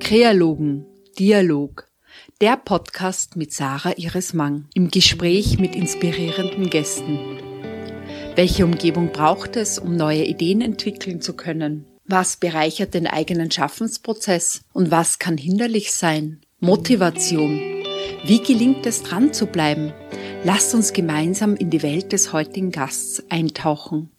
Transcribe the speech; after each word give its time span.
Krealogen, 0.00 0.86
Dialog, 1.18 1.88
der 2.40 2.56
Podcast 2.56 3.36
mit 3.36 3.52
Sarah 3.52 3.96
Iris 3.96 4.32
Mang 4.32 4.66
im 4.74 4.90
Gespräch 4.90 5.58
mit 5.58 5.74
inspirierenden 5.74 6.70
Gästen. 6.70 7.18
Welche 8.36 8.64
Umgebung 8.64 9.12
braucht 9.12 9.56
es, 9.56 9.78
um 9.78 9.96
neue 9.96 10.24
Ideen 10.24 10.60
entwickeln 10.60 11.20
zu 11.20 11.34
können? 11.34 11.86
Was 12.06 12.36
bereichert 12.36 12.94
den 12.94 13.06
eigenen 13.06 13.50
Schaffensprozess 13.50 14.62
und 14.72 14.90
was 14.90 15.18
kann 15.18 15.36
hinderlich 15.36 15.92
sein? 15.92 16.42
Motivation. 16.60 17.58
Wie 18.24 18.40
gelingt 18.40 18.86
es 18.86 19.02
dran 19.02 19.32
zu 19.32 19.46
bleiben? 19.46 19.92
Lasst 20.46 20.74
uns 20.74 20.92
gemeinsam 20.92 21.56
in 21.56 21.70
die 21.70 21.82
Welt 21.82 22.12
des 22.12 22.34
heutigen 22.34 22.70
Gasts 22.70 23.24
eintauchen. 23.30 24.10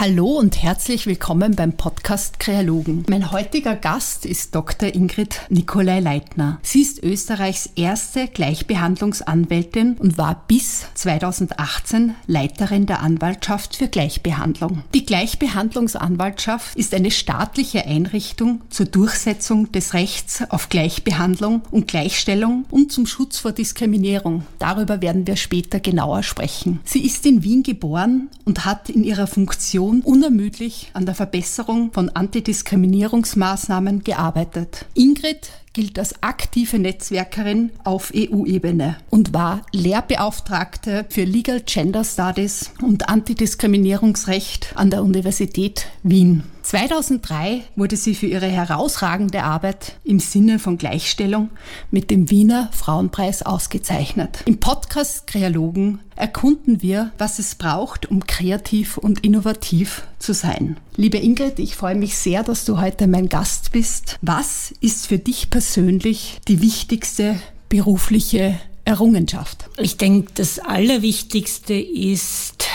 Hallo 0.00 0.38
und 0.38 0.62
herzlich 0.62 1.08
willkommen 1.08 1.56
beim 1.56 1.72
Podcast 1.72 2.38
Kreologen. 2.38 3.04
Mein 3.08 3.32
heutiger 3.32 3.74
Gast 3.74 4.26
ist 4.26 4.54
Dr. 4.54 4.94
Ingrid 4.94 5.40
Nikolai 5.48 5.98
Leitner. 5.98 6.60
Sie 6.62 6.82
ist 6.82 7.02
Österreichs 7.02 7.68
erste 7.74 8.28
Gleichbehandlungsanwältin 8.28 9.96
und 9.98 10.16
war 10.16 10.44
bis 10.46 10.86
2018 10.94 12.14
Leiterin 12.28 12.86
der 12.86 13.00
Anwaltschaft 13.00 13.74
für 13.74 13.88
Gleichbehandlung. 13.88 14.84
Die 14.94 15.04
Gleichbehandlungsanwaltschaft 15.04 16.76
ist 16.76 16.94
eine 16.94 17.10
staatliche 17.10 17.84
Einrichtung 17.84 18.60
zur 18.70 18.86
Durchsetzung 18.86 19.72
des 19.72 19.94
Rechts 19.94 20.44
auf 20.48 20.68
Gleichbehandlung 20.68 21.62
und 21.72 21.88
Gleichstellung 21.88 22.66
und 22.70 22.92
zum 22.92 23.04
Schutz 23.04 23.38
vor 23.38 23.50
Diskriminierung. 23.50 24.46
Darüber 24.60 25.02
werden 25.02 25.26
wir 25.26 25.34
später 25.34 25.80
genauer 25.80 26.22
sprechen. 26.22 26.78
Sie 26.84 27.04
ist 27.04 27.26
in 27.26 27.42
Wien 27.42 27.64
geboren 27.64 28.28
und 28.44 28.64
hat 28.64 28.90
in 28.90 29.02
ihrer 29.02 29.26
Funktion 29.26 29.87
Kommission 29.88 30.02
unermüdlich 30.02 30.90
an 30.92 31.06
der 31.06 31.14
Verbesserung 31.14 31.92
von 31.92 32.10
Antidiskriminierungsmaßnahmen 32.10 34.04
gearbeitet. 34.04 34.84
Ingrid 34.94 35.50
gilt 35.72 35.98
als 35.98 36.22
aktive 36.22 36.78
Netzwerkerin 36.78 37.70
auf 37.84 38.12
EU-Ebene 38.14 38.96
und 39.08 39.32
war 39.32 39.62
Lehrbeauftragte 39.72 41.06
für 41.08 41.24
Legal 41.24 41.62
Gender 41.64 42.04
Studies 42.04 42.72
und 42.82 43.08
Antidiskriminierungsrecht 43.08 44.72
an 44.74 44.90
der 44.90 45.02
Universität 45.02 45.86
Wien. 46.02 46.42
2003 46.68 47.62
wurde 47.76 47.96
sie 47.96 48.14
für 48.14 48.26
ihre 48.26 48.46
herausragende 48.46 49.42
Arbeit 49.42 49.96
im 50.04 50.20
Sinne 50.20 50.58
von 50.58 50.76
Gleichstellung 50.76 51.48
mit 51.90 52.10
dem 52.10 52.28
Wiener 52.28 52.68
Frauenpreis 52.72 53.40
ausgezeichnet. 53.40 54.40
Im 54.44 54.60
Podcast 54.60 55.26
Kreologen 55.26 56.00
erkunden 56.14 56.82
wir, 56.82 57.10
was 57.16 57.38
es 57.38 57.54
braucht, 57.54 58.10
um 58.10 58.26
kreativ 58.26 58.98
und 58.98 59.24
innovativ 59.24 60.02
zu 60.18 60.34
sein. 60.34 60.76
Liebe 60.94 61.16
Ingrid, 61.16 61.58
ich 61.58 61.74
freue 61.74 61.94
mich 61.94 62.18
sehr, 62.18 62.42
dass 62.42 62.66
du 62.66 62.78
heute 62.78 63.06
mein 63.06 63.30
Gast 63.30 63.72
bist. 63.72 64.18
Was 64.20 64.74
ist 64.82 65.06
für 65.06 65.18
dich 65.18 65.48
persönlich 65.48 66.38
die 66.48 66.60
wichtigste 66.60 67.40
berufliche 67.70 68.60
Errungenschaft? 68.84 69.70
Ich 69.78 69.96
denke, 69.96 70.32
das 70.34 70.58
Allerwichtigste 70.58 71.72
ist, 71.72 72.66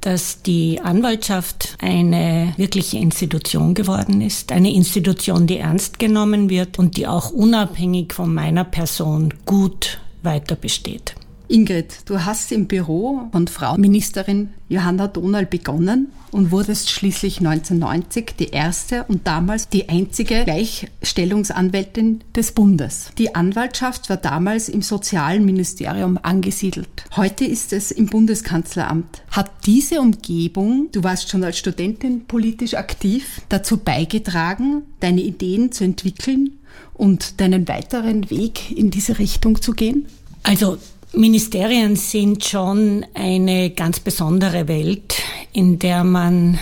dass 0.00 0.42
die 0.42 0.80
Anwaltschaft 0.80 1.76
eine 1.80 2.54
wirkliche 2.56 2.98
Institution 2.98 3.74
geworden 3.74 4.20
ist. 4.20 4.52
Eine 4.52 4.72
Institution, 4.72 5.46
die 5.46 5.58
ernst 5.58 5.98
genommen 5.98 6.48
wird 6.48 6.78
und 6.78 6.96
die 6.96 7.06
auch 7.06 7.30
unabhängig 7.30 8.14
von 8.14 8.32
meiner 8.32 8.64
Person 8.64 9.34
gut 9.44 10.00
weiter 10.22 10.56
besteht. 10.56 11.14
Ingrid, 11.50 12.08
du 12.08 12.24
hast 12.24 12.52
im 12.52 12.68
Büro 12.68 13.28
von 13.32 13.48
Frau 13.48 13.76
Ministerin 13.76 14.50
Johanna 14.68 15.08
Donal 15.08 15.46
begonnen 15.46 16.12
und 16.30 16.52
wurdest 16.52 16.90
schließlich 16.90 17.38
1990 17.38 18.36
die 18.38 18.50
erste 18.50 19.02
und 19.08 19.26
damals 19.26 19.68
die 19.68 19.88
einzige 19.88 20.44
Gleichstellungsanwältin 20.44 22.20
des 22.36 22.52
Bundes. 22.52 23.10
Die 23.18 23.34
Anwaltschaft 23.34 24.08
war 24.08 24.16
damals 24.16 24.68
im 24.68 24.80
Sozialministerium 24.80 26.20
angesiedelt. 26.22 26.88
Heute 27.16 27.46
ist 27.46 27.72
es 27.72 27.90
im 27.90 28.06
Bundeskanzleramt. 28.06 29.22
Hat 29.32 29.50
diese 29.66 30.00
Umgebung, 30.00 30.88
du 30.92 31.02
warst 31.02 31.30
schon 31.30 31.42
als 31.42 31.58
Studentin 31.58 32.26
politisch 32.26 32.74
aktiv, 32.74 33.40
dazu 33.48 33.76
beigetragen, 33.78 34.82
deine 35.00 35.22
Ideen 35.22 35.72
zu 35.72 35.82
entwickeln 35.82 36.60
und 36.94 37.40
deinen 37.40 37.66
weiteren 37.66 38.30
Weg 38.30 38.70
in 38.70 38.92
diese 38.92 39.18
Richtung 39.18 39.60
zu 39.60 39.72
gehen? 39.72 40.06
Also 40.44 40.78
Ministerien 41.12 41.96
sind 41.96 42.44
schon 42.44 43.04
eine 43.14 43.70
ganz 43.70 44.00
besondere 44.00 44.68
Welt, 44.68 45.16
in 45.52 45.78
der 45.78 46.04
man 46.04 46.58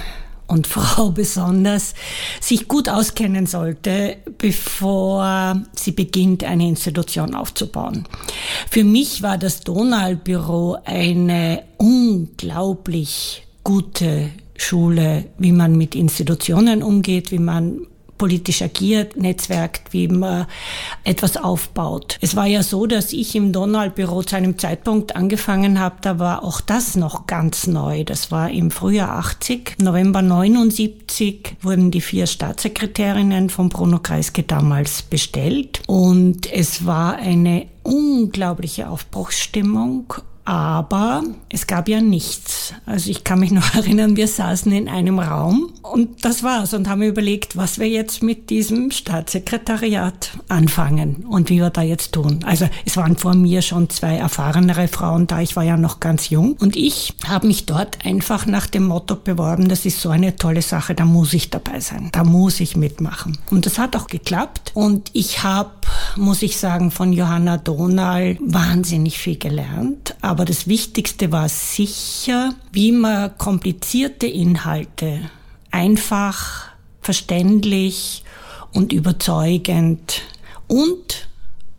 und 0.46 0.66
Frau 0.66 1.10
besonders 1.14 1.94
sich 2.40 2.66
gut 2.66 2.88
auskennen 2.88 3.46
sollte, 3.46 4.16
bevor 4.38 5.62
sie 5.74 5.92
beginnt, 5.92 6.44
eine 6.44 6.66
Institution 6.66 7.34
aufzubauen. 7.34 8.04
Für 8.70 8.84
mich 8.84 9.22
war 9.22 9.38
das 9.38 9.60
Donald-Büro 9.60 10.78
eine 10.84 11.64
unglaublich 11.76 13.46
gute 13.62 14.30
Schule, 14.56 15.26
wie 15.38 15.52
man 15.52 15.76
mit 15.76 15.94
Institutionen 15.94 16.82
umgeht, 16.82 17.30
wie 17.30 17.38
man 17.38 17.86
politisch 18.18 18.62
agiert, 18.62 19.16
netzwerkt, 19.16 19.92
wie 19.92 20.08
man 20.08 20.46
etwas 21.04 21.36
aufbaut. 21.36 22.18
Es 22.20 22.36
war 22.36 22.46
ja 22.46 22.62
so, 22.62 22.86
dass 22.86 23.12
ich 23.12 23.34
im 23.34 23.52
Donald-Büro 23.52 24.22
zu 24.22 24.36
einem 24.36 24.58
Zeitpunkt 24.58 25.16
angefangen 25.16 25.80
habe, 25.80 25.96
da 26.02 26.18
war 26.18 26.44
auch 26.44 26.60
das 26.60 26.96
noch 26.96 27.26
ganz 27.26 27.66
neu. 27.66 28.04
Das 28.04 28.30
war 28.30 28.50
im 28.50 28.70
Frühjahr 28.70 29.10
80. 29.10 29.76
November 29.80 30.20
79 30.20 31.56
wurden 31.62 31.90
die 31.90 32.00
vier 32.00 32.26
Staatssekretärinnen 32.26 33.50
von 33.50 33.68
Bruno 33.68 34.00
Kreisky 34.00 34.46
damals 34.46 35.02
bestellt 35.02 35.80
und 35.86 36.52
es 36.52 36.84
war 36.84 37.16
eine 37.16 37.66
unglaubliche 37.82 38.88
Aufbruchsstimmung 38.88 40.14
aber 40.48 41.24
es 41.50 41.66
gab 41.66 41.90
ja 41.90 42.00
nichts. 42.00 42.72
Also 42.86 43.10
ich 43.10 43.22
kann 43.22 43.40
mich 43.40 43.50
noch 43.50 43.74
erinnern, 43.74 44.16
wir 44.16 44.28
saßen 44.28 44.72
in 44.72 44.88
einem 44.88 45.18
Raum 45.18 45.74
und 45.82 46.24
das 46.24 46.42
war's 46.42 46.72
und 46.72 46.88
haben 46.88 47.02
überlegt, 47.02 47.58
was 47.58 47.78
wir 47.78 47.86
jetzt 47.86 48.22
mit 48.22 48.48
diesem 48.48 48.90
Staatssekretariat 48.90 50.30
anfangen 50.48 51.26
und 51.28 51.50
wie 51.50 51.58
wir 51.58 51.68
da 51.68 51.82
jetzt 51.82 52.12
tun. 52.12 52.40
Also 52.46 52.66
es 52.86 52.96
waren 52.96 53.18
vor 53.18 53.34
mir 53.34 53.60
schon 53.60 53.90
zwei 53.90 54.16
erfahrenere 54.16 54.88
Frauen 54.88 55.26
da, 55.26 55.42
ich 55.42 55.54
war 55.54 55.64
ja 55.64 55.76
noch 55.76 56.00
ganz 56.00 56.30
jung 56.30 56.56
und 56.58 56.76
ich 56.76 57.12
habe 57.26 57.46
mich 57.46 57.66
dort 57.66 58.06
einfach 58.06 58.46
nach 58.46 58.66
dem 58.68 58.84
Motto 58.84 59.16
beworben, 59.16 59.68
das 59.68 59.84
ist 59.84 60.00
so 60.00 60.08
eine 60.08 60.36
tolle 60.36 60.62
Sache, 60.62 60.94
da 60.94 61.04
muss 61.04 61.34
ich 61.34 61.50
dabei 61.50 61.80
sein, 61.80 62.08
da 62.12 62.24
muss 62.24 62.60
ich 62.60 62.74
mitmachen. 62.74 63.36
Und 63.50 63.66
das 63.66 63.78
hat 63.78 63.94
auch 63.96 64.06
geklappt 64.06 64.72
und 64.72 65.10
ich 65.12 65.42
habe, 65.42 65.72
muss 66.16 66.40
ich 66.40 66.56
sagen, 66.56 66.90
von 66.90 67.12
Johanna 67.12 67.58
Donal 67.58 68.38
wahnsinnig 68.40 69.18
viel 69.18 69.36
gelernt, 69.36 70.07
aber 70.20 70.44
das 70.44 70.66
Wichtigste 70.66 71.32
war 71.32 71.48
sicher, 71.48 72.54
wie 72.72 72.92
man 72.92 73.36
komplizierte 73.38 74.26
Inhalte 74.26 75.30
einfach, 75.70 76.66
verständlich 77.00 78.24
und 78.72 78.92
überzeugend 78.92 80.22
und, 80.66 81.28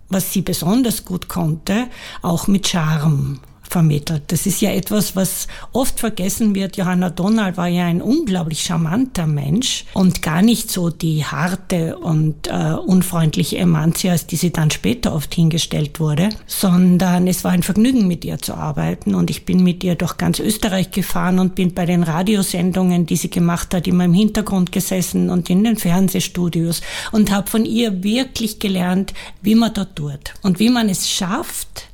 was 0.10 0.34
sie 0.34 0.42
besonders 0.42 1.06
gut 1.06 1.28
konnte, 1.28 1.88
auch 2.22 2.48
mit 2.48 2.68
Charme 2.68 3.40
vermittelt. 3.70 4.24
Das 4.28 4.46
ist 4.46 4.62
ja 4.62 4.72
etwas, 4.72 5.16
was 5.16 5.48
oft 5.72 6.00
vergessen 6.00 6.56
wird. 6.56 6.76
Johanna 6.78 7.10
Donald 7.10 7.56
war 7.58 7.68
ja 7.68 7.86
ein 7.86 8.02
unglaublich 8.02 8.64
charmanter 8.64 9.28
Mensch 9.28 9.86
und 9.94 10.22
gar 10.22 10.42
nicht 10.42 10.72
so 10.72 10.90
die 10.90 11.24
harte 11.24 11.98
und 11.98 12.48
äh, 12.48 12.74
unfreundliche 12.74 13.58
Emanzia, 13.58 14.14
als 14.14 14.26
die 14.26 14.36
sie 14.36 14.52
dann 14.52 14.72
später 14.72 15.14
oft 15.14 15.34
hingestellt 15.34 16.00
wurde, 16.00 16.30
sondern 16.48 17.28
es 17.28 17.44
war 17.44 17.52
ein 17.52 17.64
Vergnügen, 17.64 18.08
mit 18.08 18.26
ihr 18.26 18.40
zu 18.40 18.56
arbeiten 18.56 19.14
und 19.14 19.30
ich 19.30 19.46
bin 19.46 19.64
mit 19.64 19.84
ihr 19.84 19.96
durch 19.96 20.18
ganz 20.18 20.40
Österreich 20.40 20.92
gefahren 20.92 21.40
und 21.40 21.56
bin 21.56 21.74
bei 21.74 21.86
den 21.86 22.04
Radiosendungen, 22.04 23.06
die 23.06 23.18
sie 23.18 23.30
gemacht 23.30 23.74
hat, 23.74 23.88
immer 23.88 24.06
im 24.06 24.14
Hintergrund 24.14 24.72
gesessen 24.72 25.30
und 25.30 25.50
in 25.50 25.64
den 25.64 25.78
Fernsehstudios 25.78 26.82
und 27.12 27.32
habe 27.32 27.50
von 27.50 27.66
ihr 27.66 28.04
wirklich 28.04 28.60
gelernt, 28.60 29.14
wie 29.42 29.56
man 29.56 29.74
dort 29.74 29.96
tut 29.96 30.34
und 30.42 30.60
wie 30.60 30.70
man 30.70 30.90
es 30.90 31.10
schafft, 31.10 31.89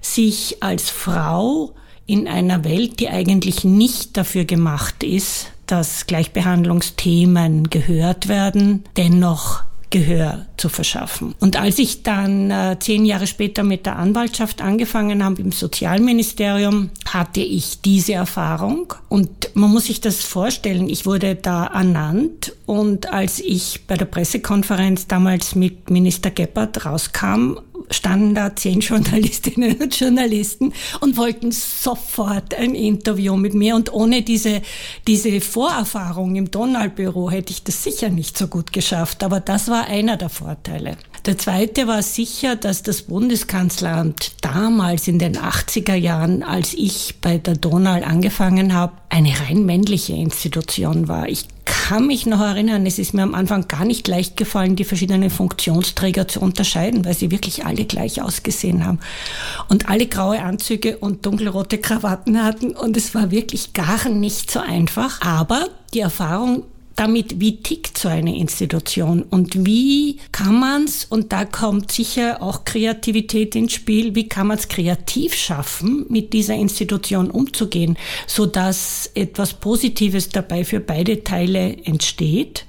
sich 0.00 0.62
als 0.62 0.90
Frau 0.90 1.74
in 2.06 2.26
einer 2.26 2.64
Welt, 2.64 3.00
die 3.00 3.08
eigentlich 3.08 3.64
nicht 3.64 4.16
dafür 4.16 4.44
gemacht 4.44 5.04
ist, 5.04 5.46
dass 5.66 6.06
Gleichbehandlungsthemen 6.06 7.70
gehört 7.70 8.26
werden, 8.26 8.84
dennoch 8.96 9.62
Gehör 9.90 10.46
zu 10.56 10.68
verschaffen. 10.68 11.34
Und 11.40 11.60
als 11.60 11.78
ich 11.80 12.04
dann 12.04 12.50
äh, 12.50 12.76
zehn 12.78 13.04
Jahre 13.04 13.26
später 13.26 13.64
mit 13.64 13.86
der 13.86 13.96
Anwaltschaft 13.96 14.62
angefangen 14.62 15.24
habe 15.24 15.42
im 15.42 15.50
Sozialministerium, 15.50 16.90
hatte 17.06 17.40
ich 17.40 17.80
diese 17.80 18.12
Erfahrung. 18.12 18.94
Und 19.08 19.50
man 19.54 19.70
muss 19.70 19.86
sich 19.86 20.00
das 20.00 20.20
vorstellen, 20.20 20.88
ich 20.88 21.06
wurde 21.06 21.34
da 21.34 21.66
ernannt 21.66 22.52
und 22.66 23.12
als 23.12 23.40
ich 23.40 23.80
bei 23.88 23.96
der 23.96 24.04
Pressekonferenz 24.04 25.08
damals 25.08 25.56
mit 25.56 25.90
Minister 25.90 26.30
Geppert 26.30 26.86
rauskam, 26.86 27.58
standen 27.90 28.34
da 28.34 28.54
zehn 28.54 28.80
Journalistinnen 28.80 29.76
und 29.80 29.98
Journalisten 29.98 30.72
und 31.00 31.16
wollten 31.16 31.52
sofort 31.52 32.54
ein 32.54 32.74
Interview 32.74 33.36
mit 33.36 33.54
mir. 33.54 33.74
Und 33.74 33.92
ohne 33.92 34.22
diese, 34.22 34.62
diese 35.06 35.40
Vorerfahrung 35.40 36.36
im 36.36 36.50
Donaldbüro 36.50 37.30
hätte 37.30 37.52
ich 37.52 37.62
das 37.64 37.82
sicher 37.82 38.08
nicht 38.08 38.38
so 38.38 38.46
gut 38.46 38.72
geschafft. 38.72 39.22
Aber 39.22 39.40
das 39.40 39.68
war 39.68 39.86
einer 39.86 40.16
der 40.16 40.28
Vorteile. 40.28 40.96
Der 41.26 41.36
zweite 41.36 41.86
war 41.86 42.02
sicher, 42.02 42.56
dass 42.56 42.82
das 42.82 43.02
Bundeskanzleramt 43.02 44.32
damals 44.40 45.06
in 45.06 45.18
den 45.18 45.36
80er 45.36 45.94
Jahren, 45.94 46.42
als 46.42 46.72
ich 46.72 47.16
bei 47.20 47.36
der 47.36 47.56
Donald 47.56 48.06
angefangen 48.06 48.72
habe, 48.72 48.94
eine 49.10 49.32
rein 49.40 49.66
männliche 49.66 50.14
Institution 50.14 51.08
war. 51.08 51.28
Ich 51.28 51.46
kann 51.90 52.06
mich 52.06 52.24
noch 52.24 52.40
erinnern, 52.40 52.86
es 52.86 53.00
ist 53.00 53.14
mir 53.14 53.22
am 53.22 53.34
Anfang 53.34 53.66
gar 53.66 53.84
nicht 53.84 54.06
leicht 54.06 54.36
gefallen, 54.36 54.76
die 54.76 54.84
verschiedenen 54.84 55.28
Funktionsträger 55.28 56.28
zu 56.28 56.38
unterscheiden, 56.38 57.04
weil 57.04 57.14
sie 57.14 57.32
wirklich 57.32 57.66
alle 57.66 57.84
gleich 57.84 58.22
ausgesehen 58.22 58.86
haben 58.86 59.00
und 59.68 59.88
alle 59.88 60.06
graue 60.06 60.40
Anzüge 60.40 60.98
und 60.98 61.26
dunkelrote 61.26 61.78
Krawatten 61.78 62.44
hatten 62.44 62.76
und 62.76 62.96
es 62.96 63.12
war 63.16 63.32
wirklich 63.32 63.72
gar 63.72 64.08
nicht 64.08 64.52
so 64.52 64.60
einfach. 64.60 65.20
Aber 65.20 65.66
die 65.92 65.98
Erfahrung 65.98 66.62
damit, 67.00 67.40
wie 67.40 67.56
tickt 67.56 67.96
so 67.96 68.08
eine 68.08 68.36
Institution 68.36 69.22
und 69.22 69.64
wie 69.64 70.18
kann 70.32 70.60
man 70.60 70.84
es, 70.84 71.06
und 71.06 71.32
da 71.32 71.46
kommt 71.46 71.90
sicher 71.90 72.42
auch 72.42 72.64
Kreativität 72.64 73.56
ins 73.56 73.72
Spiel, 73.72 74.14
wie 74.14 74.28
kann 74.28 74.48
man 74.48 74.58
es 74.58 74.68
kreativ 74.68 75.32
schaffen, 75.34 76.04
mit 76.10 76.34
dieser 76.34 76.56
Institution 76.56 77.30
umzugehen, 77.30 77.96
so 78.26 78.44
dass 78.44 79.10
etwas 79.14 79.54
Positives 79.54 80.28
dabei 80.28 80.62
für 80.62 80.80
beide 80.80 81.24
Teile 81.24 81.74
entsteht. 81.84 82.66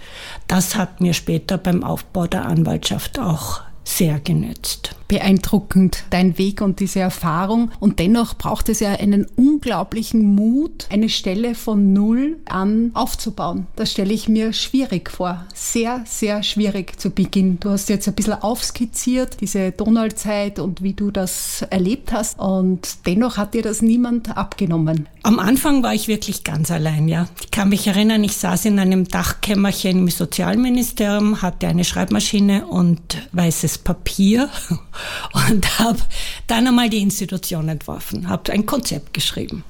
Das 0.48 0.75
hat 0.75 1.01
mir 1.01 1.13
später 1.13 1.57
beim 1.57 1.84
Aufbau 1.84 2.25
der 2.25 2.45
Anwaltschaft 2.45 3.19
auch 3.19 3.60
sehr 3.83 4.19
genützt 4.19 4.95
beeindruckend, 5.12 6.06
dein 6.10 6.38
Weg 6.38 6.62
und 6.62 6.80
diese 6.80 7.01
Erfahrung. 7.01 7.69
Und 7.81 8.00
dennoch 8.00 8.38
braucht 8.38 8.69
es 8.69 8.80
ja 8.80 8.94
einen 8.94 9.25
unglaublichen 9.36 10.24
Mut, 10.24 10.88
eine 10.89 11.10
Stelle 11.10 11.54
von 11.54 11.92
Null 11.92 12.38
an 12.45 12.92
aufzubauen. 12.94 13.68
Das 13.75 13.92
stelle 13.92 14.13
ich 14.13 14.30
mir 14.30 14.54
schwierig 14.54 15.12
vor. 15.12 15.45
Sehr, 15.54 16.01
sehr 16.06 16.44
schwierig 16.44 16.98
zu 16.98 17.10
Beginn. 17.10 17.60
Du 17.60 17.72
hast 17.72 17.89
jetzt 17.89 18.07
ein 18.07 18.13
bisschen 18.13 18.42
aufskizziert, 18.42 19.42
diese 19.42 19.74
Donaldzeit 19.74 20.60
und 20.60 20.81
wie 20.81 20.94
du 20.94 21.12
das 21.12 21.66
erlebt 21.69 22.13
hast. 22.13 22.39
Und 22.39 23.06
dennoch 23.06 23.36
hat 23.36 23.54
dir 23.54 23.63
das 23.63 23.81
niemand 23.81 24.38
abgenommen. 24.38 25.10
Am 25.24 25.39
Anfang 25.39 25.84
war 25.84 25.94
ich 25.94 26.07
wirklich 26.07 26.45
ganz 26.45 26.72
allein, 26.72 27.10
ja. 27.10 27.27
Ich 27.42 27.51
kann 27.51 27.68
mich 27.68 27.86
erinnern, 27.86 28.24
ich 28.24 28.38
saß 28.38 28.63
in 28.63 28.80
einem 28.80 29.10
Dachkämmerchen 29.10 30.00
im 30.00 30.07
Sozialministerium, 30.07 31.42
hatte 31.42 31.68
eine 31.68 31.84
Schreibmaschine 31.84 32.66
und 32.66 33.01
weißes 33.34 33.70
Papier 33.77 34.50
und 35.50 35.79
habe 35.79 36.00
dann 36.47 36.68
einmal 36.68 36.89
die 36.89 37.01
Institution 37.01 37.69
entworfen, 37.69 38.29
habe 38.29 38.51
ein 38.51 38.65
Konzept 38.65 39.13
geschrieben. 39.13 39.63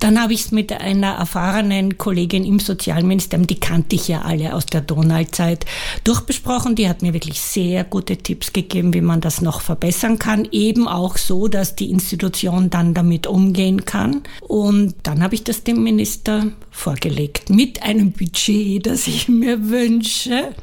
Dann 0.00 0.20
habe 0.20 0.32
ich 0.32 0.46
es 0.46 0.52
mit 0.52 0.72
einer 0.72 1.12
erfahrenen 1.12 1.98
Kollegin 1.98 2.44
im 2.44 2.58
Sozialministerium, 2.58 3.46
die 3.46 3.60
kannte 3.60 3.96
ich 3.96 4.08
ja 4.08 4.22
alle 4.22 4.54
aus 4.54 4.66
der 4.66 4.80
Donald-Zeit, 4.80 5.66
durchbesprochen. 6.04 6.74
Die 6.74 6.88
hat 6.88 7.02
mir 7.02 7.12
wirklich 7.12 7.40
sehr 7.40 7.84
gute 7.84 8.16
Tipps 8.16 8.52
gegeben, 8.52 8.94
wie 8.94 9.00
man 9.00 9.20
das 9.20 9.40
noch 9.40 9.60
verbessern 9.60 10.18
kann. 10.18 10.48
Eben 10.50 10.88
auch 10.88 11.16
so, 11.16 11.48
dass 11.48 11.76
die 11.76 11.90
Institution 11.90 12.70
dann 12.70 12.94
damit 12.94 13.26
umgehen 13.26 13.84
kann. 13.84 14.22
Und 14.40 14.94
dann 15.02 15.22
habe 15.22 15.34
ich 15.34 15.44
das 15.44 15.64
dem 15.64 15.82
Minister 15.82 16.46
vorgelegt 16.80 17.50
mit 17.50 17.82
einem 17.82 18.12
Budget, 18.12 18.86
das 18.86 19.06
ich 19.06 19.28
mir 19.28 19.68
wünsche 19.68 20.54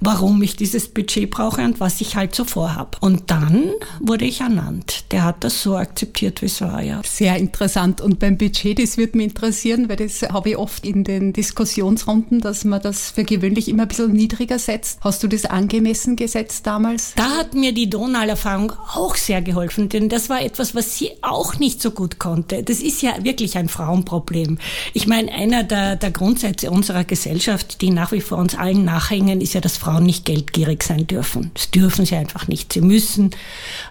warum 0.00 0.42
ich 0.42 0.56
dieses 0.56 0.88
Budget 0.88 1.30
brauche 1.30 1.62
und 1.62 1.80
was 1.80 2.00
ich 2.00 2.16
halt 2.16 2.34
so 2.34 2.44
vorhabe. 2.44 2.98
Und 3.00 3.30
dann 3.30 3.70
wurde 4.00 4.24
ich 4.24 4.40
ernannt. 4.40 5.04
Der 5.12 5.24
hat 5.24 5.44
das 5.44 5.62
so 5.62 5.76
akzeptiert, 5.76 6.42
wie 6.42 6.46
es 6.46 6.60
war, 6.60 6.82
ja. 6.82 7.00
Sehr 7.04 7.36
interessant. 7.36 8.00
Und 8.00 8.18
beim 8.18 8.38
Budget, 8.38 8.78
das 8.78 8.96
würde 8.96 9.16
mich 9.16 9.28
interessieren, 9.28 9.88
weil 9.88 9.96
das 9.96 10.22
habe 10.22 10.50
ich 10.50 10.56
oft 10.56 10.86
in 10.86 11.04
den 11.04 11.32
Diskussionsrunden, 11.32 12.40
dass 12.40 12.64
man 12.64 12.80
das 12.80 13.10
für 13.10 13.24
gewöhnlich 13.24 13.68
immer 13.68 13.82
ein 13.82 13.88
bisschen 13.88 14.12
niedriger 14.12 14.58
setzt. 14.58 15.00
Hast 15.02 15.22
du 15.22 15.28
das 15.28 15.44
angemessen 15.44 16.16
gesetzt 16.16 16.66
damals? 16.66 17.14
Da 17.16 17.38
hat 17.38 17.54
mir 17.54 17.72
die 17.72 17.90
Donau-Erfahrung 17.90 18.72
auch 18.94 19.16
sehr 19.16 19.42
geholfen, 19.42 19.88
denn 19.88 20.08
das 20.08 20.28
war 20.28 20.42
etwas, 20.42 20.74
was 20.74 20.98
sie 20.98 21.10
auch 21.22 21.58
nicht 21.58 21.82
so 21.82 21.90
gut 21.90 22.18
konnte. 22.18 22.62
Das 22.62 22.80
ist 22.80 23.02
ja 23.02 23.22
wirklich 23.22 23.56
ein 23.56 23.68
Frauenproblem. 23.68 24.58
Ich 24.92 25.06
meine, 25.06 25.32
einer 25.32 25.59
der, 25.62 25.96
der 25.96 26.10
Grundsätze 26.10 26.70
unserer 26.70 27.04
Gesellschaft, 27.04 27.80
die 27.80 27.90
nach 27.90 28.12
wie 28.12 28.20
vor 28.20 28.38
uns 28.38 28.54
allen 28.54 28.84
nachhängen, 28.84 29.40
ist 29.40 29.54
ja 29.54 29.60
dass 29.60 29.76
Frauen 29.76 30.04
nicht 30.04 30.24
geldgierig 30.24 30.82
sein 30.82 31.06
dürfen. 31.06 31.50
Das 31.54 31.70
dürfen 31.70 32.04
sie 32.04 32.16
einfach 32.16 32.48
nicht. 32.48 32.72
Sie 32.72 32.80
müssen 32.80 33.30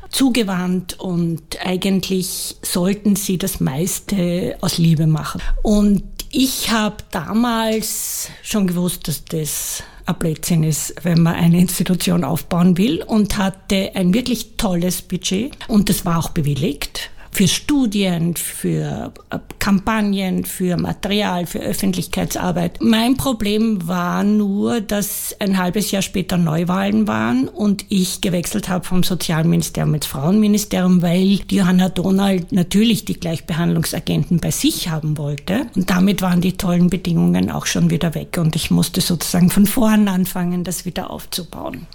zugewandt 0.10 1.00
und 1.00 1.42
eigentlich 1.64 2.56
sollten 2.62 3.16
sie 3.16 3.38
das 3.38 3.60
meiste 3.60 4.58
aus 4.62 4.78
Liebe 4.78 5.08
machen. 5.08 5.42
Und 5.62 6.04
ich 6.32 6.70
habe 6.72 6.98
damals 7.12 8.30
schon 8.44 8.68
gewusst, 8.68 9.08
dass 9.08 9.26
das 9.26 9.84
ein 10.06 10.16
Blödsinn 10.16 10.64
ist, 10.64 10.94
wenn 11.04 11.22
man 11.22 11.36
eine 11.36 11.60
Institution 11.60 12.24
aufbauen 12.24 12.78
will 12.78 13.04
und 13.04 13.38
hatte 13.38 13.92
ein 13.96 14.14
wirklich 14.14 14.58
tolles 14.58 15.02
Budget 15.02 15.56
und 15.68 15.90
das 15.90 16.06
war 16.06 16.18
auch 16.18 16.30
bewilligt 16.30 17.12
für 17.32 17.48
Studien, 17.48 18.36
für 18.36 19.14
äh, 19.30 19.40
Kampagnen, 19.60 20.46
für 20.46 20.78
Material, 20.78 21.46
für 21.46 21.60
Öffentlichkeitsarbeit. 21.60 22.80
Mein 22.82 23.18
Problem 23.18 23.88
war 23.88 24.24
nur, 24.24 24.82
dass 24.82 25.36
ein 25.40 25.58
halbes 25.58 25.92
Jahr 25.92 26.02
später 26.02 26.38
Neuwahlen 26.38 27.08
waren 27.08 27.48
und 27.48 27.86
ich 27.90 28.22
gewechselt 28.22 28.70
habe 28.70 28.86
vom 28.86 29.04
Sozialministerium 29.04 29.94
ins 29.94 30.06
Frauenministerium, 30.06 31.02
weil 31.02 31.40
Johanna 31.52 31.90
Donald 31.90 32.52
natürlich 32.52 33.06
die 33.06 33.20
Gleichbehandlungsagenten 33.20 34.40
bei 34.40 34.52
sich 34.52 34.90
haben 34.90 35.18
wollte. 35.18 35.68
Und 35.76 35.90
damit 35.90 36.22
waren 36.22 36.42
die 36.42 36.58
tollen 36.58 36.90
Bedingungen 36.90 37.52
auch 37.52 37.66
schon 37.66 37.90
wieder 37.90 38.16
weg 38.16 38.38
und 38.38 38.56
ich 38.56 38.72
musste 38.72 39.02
sozusagen 39.02 39.50
von 39.50 39.66
vorn 39.66 40.08
anfangen, 40.08 40.64
das 40.64 40.86
wieder 40.86 41.10
aufzubauen. 41.10 41.88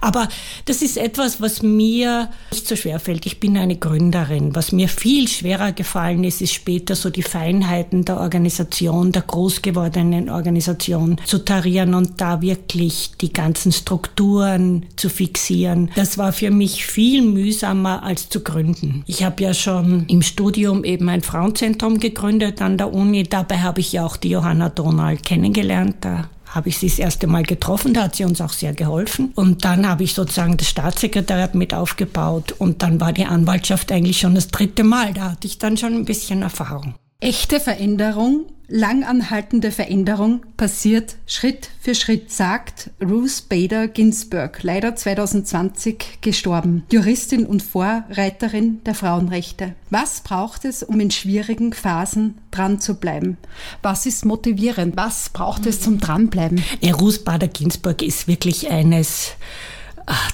Aber 0.00 0.28
das 0.66 0.82
ist 0.82 0.96
etwas, 0.96 1.40
was 1.40 1.62
mir 1.62 2.30
nicht 2.52 2.66
so 2.66 2.76
schwer 2.76 3.00
fällt. 3.00 3.26
Ich 3.26 3.40
bin 3.40 3.56
eine 3.56 3.76
Gründerin. 3.76 4.54
Was 4.54 4.72
mir 4.72 4.88
viel 4.88 5.28
schwerer 5.28 5.72
gefallen 5.72 6.24
ist, 6.24 6.40
ist 6.40 6.54
später 6.54 6.94
so 6.94 7.10
die 7.10 7.22
Feinheiten 7.22 8.04
der 8.04 8.20
Organisation, 8.20 9.12
der 9.12 9.22
groß 9.22 9.62
gewordenen 9.62 10.30
Organisation 10.30 11.16
zu 11.24 11.38
tarieren 11.38 11.94
und 11.94 12.20
da 12.20 12.42
wirklich 12.42 13.12
die 13.20 13.32
ganzen 13.32 13.72
Strukturen 13.72 14.86
zu 14.96 15.08
fixieren. 15.08 15.90
Das 15.96 16.18
war 16.18 16.32
für 16.32 16.50
mich 16.50 16.86
viel 16.86 17.22
mühsamer 17.22 18.02
als 18.02 18.28
zu 18.28 18.40
gründen. 18.40 19.02
Ich 19.06 19.24
habe 19.24 19.42
ja 19.42 19.54
schon 19.54 20.06
im 20.08 20.22
Studium 20.22 20.84
eben 20.84 21.08
ein 21.08 21.22
Frauenzentrum 21.22 21.98
gegründet 21.98 22.62
an 22.62 22.78
der 22.78 22.92
Uni. 22.92 23.24
Dabei 23.24 23.58
habe 23.58 23.80
ich 23.80 23.92
ja 23.92 24.04
auch 24.04 24.16
die 24.16 24.30
Johanna 24.30 24.68
Donald 24.68 25.22
kennengelernt. 25.22 25.96
Da 26.00 26.28
habe 26.56 26.70
ich 26.70 26.78
sie 26.78 26.88
das 26.88 26.98
erste 26.98 27.26
Mal 27.26 27.44
getroffen, 27.44 27.94
da 27.94 28.04
hat 28.04 28.16
sie 28.16 28.24
uns 28.24 28.40
auch 28.40 28.52
sehr 28.52 28.72
geholfen. 28.72 29.32
Und 29.34 29.64
dann 29.64 29.86
habe 29.86 30.02
ich 30.02 30.14
sozusagen 30.14 30.56
das 30.56 30.68
Staatssekretariat 30.68 31.54
mit 31.54 31.74
aufgebaut 31.74 32.52
und 32.58 32.82
dann 32.82 33.00
war 33.00 33.12
die 33.12 33.26
Anwaltschaft 33.26 33.92
eigentlich 33.92 34.18
schon 34.18 34.34
das 34.34 34.48
dritte 34.48 34.82
Mal. 34.82 35.12
Da 35.12 35.32
hatte 35.32 35.46
ich 35.46 35.58
dann 35.58 35.76
schon 35.76 35.94
ein 35.94 36.04
bisschen 36.04 36.42
Erfahrung. 36.42 36.94
Echte 37.20 37.60
Veränderung 37.60 38.46
Langanhaltende 38.68 39.70
Veränderung 39.70 40.40
passiert 40.56 41.16
Schritt 41.26 41.70
für 41.80 41.94
Schritt, 41.94 42.32
sagt 42.32 42.90
Ruth 43.00 43.48
Bader 43.48 43.86
Ginsburg, 43.86 44.58
leider 44.62 44.96
2020 44.96 46.18
gestorben, 46.20 46.84
Juristin 46.90 47.46
und 47.46 47.62
Vorreiterin 47.62 48.82
der 48.84 48.96
Frauenrechte. 48.96 49.74
Was 49.90 50.20
braucht 50.20 50.64
es, 50.64 50.82
um 50.82 50.98
in 50.98 51.12
schwierigen 51.12 51.72
Phasen 51.72 52.38
dran 52.50 52.80
zu 52.80 52.94
bleiben? 52.94 53.36
Was 53.82 54.04
ist 54.04 54.24
motivierend? 54.24 54.96
Was 54.96 55.28
braucht 55.28 55.64
es 55.66 55.80
zum 55.80 55.98
Dranbleiben? 55.98 56.64
Ja, 56.80 56.94
Ruth 56.94 57.24
Bader 57.24 57.48
Ginsburg 57.48 58.02
ist 58.02 58.26
wirklich 58.26 58.68
eines 58.68 59.36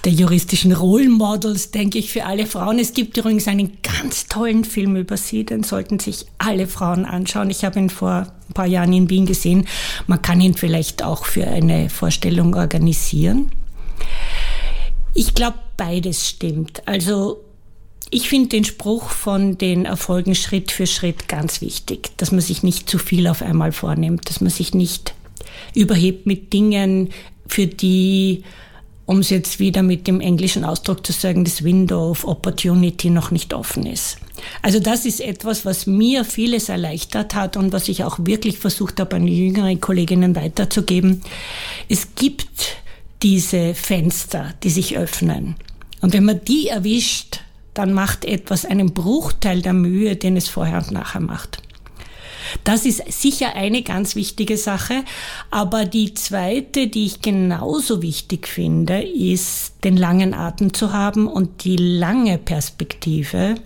der 0.05 0.13
juristischen 0.13 0.73
Role 0.73 1.09
Models, 1.09 1.71
denke 1.71 1.99
ich, 1.99 2.13
für 2.13 2.25
alle 2.25 2.47
Frauen. 2.47 2.79
Es 2.79 2.93
gibt 2.93 3.17
übrigens 3.17 3.49
einen 3.49 3.79
ganz 3.83 4.27
tollen 4.27 4.65
Film 4.65 4.97
über 4.97 5.17
sie, 5.17 5.45
den 5.45 5.63
sollten 5.63 5.99
sich 5.99 6.27
alle 6.39 6.67
Frauen 6.67 7.05
anschauen. 7.05 7.49
Ich 7.49 7.65
habe 7.65 7.79
ihn 7.79 7.89
vor 7.89 8.27
ein 8.49 8.53
paar 8.53 8.67
Jahren 8.67 8.93
in 8.93 9.09
Wien 9.09 9.25
gesehen. 9.25 9.67
Man 10.07 10.21
kann 10.21 10.41
ihn 10.41 10.55
vielleicht 10.55 11.03
auch 11.03 11.25
für 11.25 11.47
eine 11.47 11.89
Vorstellung 11.89 12.55
organisieren. 12.55 13.51
Ich 15.15 15.35
glaube, 15.35 15.59
beides 15.77 16.29
stimmt. 16.29 16.87
Also 16.87 17.43
ich 18.11 18.29
finde 18.29 18.51
den 18.51 18.65
Spruch 18.65 19.09
von 19.09 19.57
den 19.57 19.87
Erfolgen 19.87 20.35
Schritt 20.35 20.71
für 20.71 20.87
Schritt 20.87 21.29
ganz 21.29 21.63
wichtig, 21.63 22.11
dass 22.19 22.31
man 22.31 22.43
sich 22.43 22.63
nicht 22.63 22.91
zu 22.91 22.99
viel 22.99 23.27
auf 23.27 23.41
einmal 23.41 23.73
vornimmt, 23.73 24.29
dass 24.29 24.43
man 24.43 24.51
sich 24.51 24.75
nicht 24.75 25.15
überhebt 25.75 26.27
mit 26.27 26.53
Dingen, 26.53 27.09
für 27.47 27.67
die 27.67 28.45
um 29.07 29.19
es 29.19 29.31
jetzt 29.31 29.59
wieder 29.59 29.83
mit 29.83 30.07
dem 30.07 30.21
englischen 30.21 30.65
Ausdruck 30.65 31.05
zu 31.05 31.13
sagen, 31.13 31.45
das 31.45 31.65
Window 31.65 32.11
of 32.11 32.25
Opportunity 32.25 33.11
noch 33.11 33.31
nicht 33.31 33.53
offen 33.53 33.87
ist. 33.87 34.19
Also 34.63 34.79
das 34.79 35.05
ist 35.07 35.21
etwas, 35.21 35.65
was 35.65 35.87
mir 35.87 36.25
vieles 36.25 36.69
erleichtert 36.69 37.35
hat 37.35 37.57
und 37.57 37.73
was 37.73 37.89
ich 37.89 38.05
auch 38.05 38.19
wirklich 38.21 38.59
versucht 38.59 39.01
habe, 39.01 39.17
an 39.17 39.27
die 39.27 39.47
jüngeren 39.47 39.81
Kolleginnen 39.81 40.37
weiterzugeben. 40.37 41.23
Es 41.89 42.15
gibt 42.15 42.77
diese 43.23 43.75
Fenster, 43.75 44.55
die 44.63 44.71
sich 44.71 44.97
öffnen. 44.97 45.57
Und 46.01 46.13
wenn 46.13 46.25
man 46.25 46.45
die 46.45 46.69
erwischt, 46.69 47.41
dann 47.75 47.93
macht 47.93 48.25
etwas 48.25 48.65
einen 48.65 48.93
Bruchteil 48.93 49.63
der 49.63 49.73
Mühe, 49.73 50.17
den 50.17 50.37
es 50.37 50.49
vorher 50.49 50.79
und 50.79 50.91
nachher 50.91 51.21
macht. 51.21 51.63
Das 52.65 52.85
ist 52.85 53.03
sicher 53.13 53.55
eine 53.55 53.83
ganz 53.83 54.17
wichtige 54.17 54.57
Sache. 54.57 55.05
Aber 55.51 55.85
die 55.85 56.15
zweite, 56.15 56.89
die 56.89 57.07
ich 57.07 57.23
genauso 57.23 58.03
wichtig 58.03 58.49
finde, 58.49 59.03
ist, 59.03 59.85
den 59.85 59.97
langen 59.97 60.35
Atem 60.35 60.75
zu 60.75 60.93
haben 60.93 61.27
und 61.27 61.65
die 61.65 61.77
lange 61.77 62.39
Perspektive. 62.39 63.57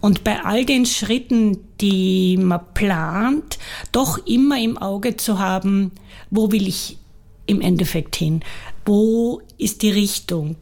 Und 0.00 0.24
bei 0.24 0.44
all 0.44 0.64
den 0.64 0.86
Schritten, 0.86 1.58
die 1.80 2.36
man 2.36 2.60
plant, 2.74 3.58
doch 3.92 4.24
immer 4.26 4.58
im 4.60 4.78
Auge 4.78 5.16
zu 5.16 5.38
haben, 5.38 5.92
wo 6.30 6.52
will 6.52 6.66
ich 6.66 6.98
im 7.46 7.60
Endeffekt 7.60 8.16
hin? 8.16 8.42
Wo 8.84 9.40
ist 9.58 9.82
die 9.82 9.90
Richtung? 9.90 10.56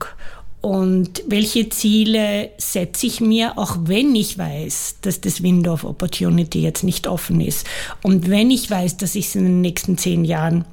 Und 0.64 1.22
welche 1.28 1.68
Ziele 1.68 2.48
setze 2.56 3.06
ich 3.06 3.20
mir, 3.20 3.58
auch 3.58 3.76
wenn 3.84 4.14
ich 4.16 4.38
weiß, 4.38 4.96
dass 5.02 5.20
das 5.20 5.42
Window 5.42 5.74
of 5.74 5.84
Opportunity 5.84 6.62
jetzt 6.62 6.84
nicht 6.84 7.06
offen 7.06 7.42
ist 7.42 7.66
und 8.02 8.30
wenn 8.30 8.50
ich 8.50 8.70
weiß, 8.70 8.96
dass 8.96 9.14
ich 9.14 9.26
es 9.26 9.34
in 9.34 9.44
den 9.44 9.60
nächsten 9.60 9.98
zehn 9.98 10.24
Jahren 10.24 10.64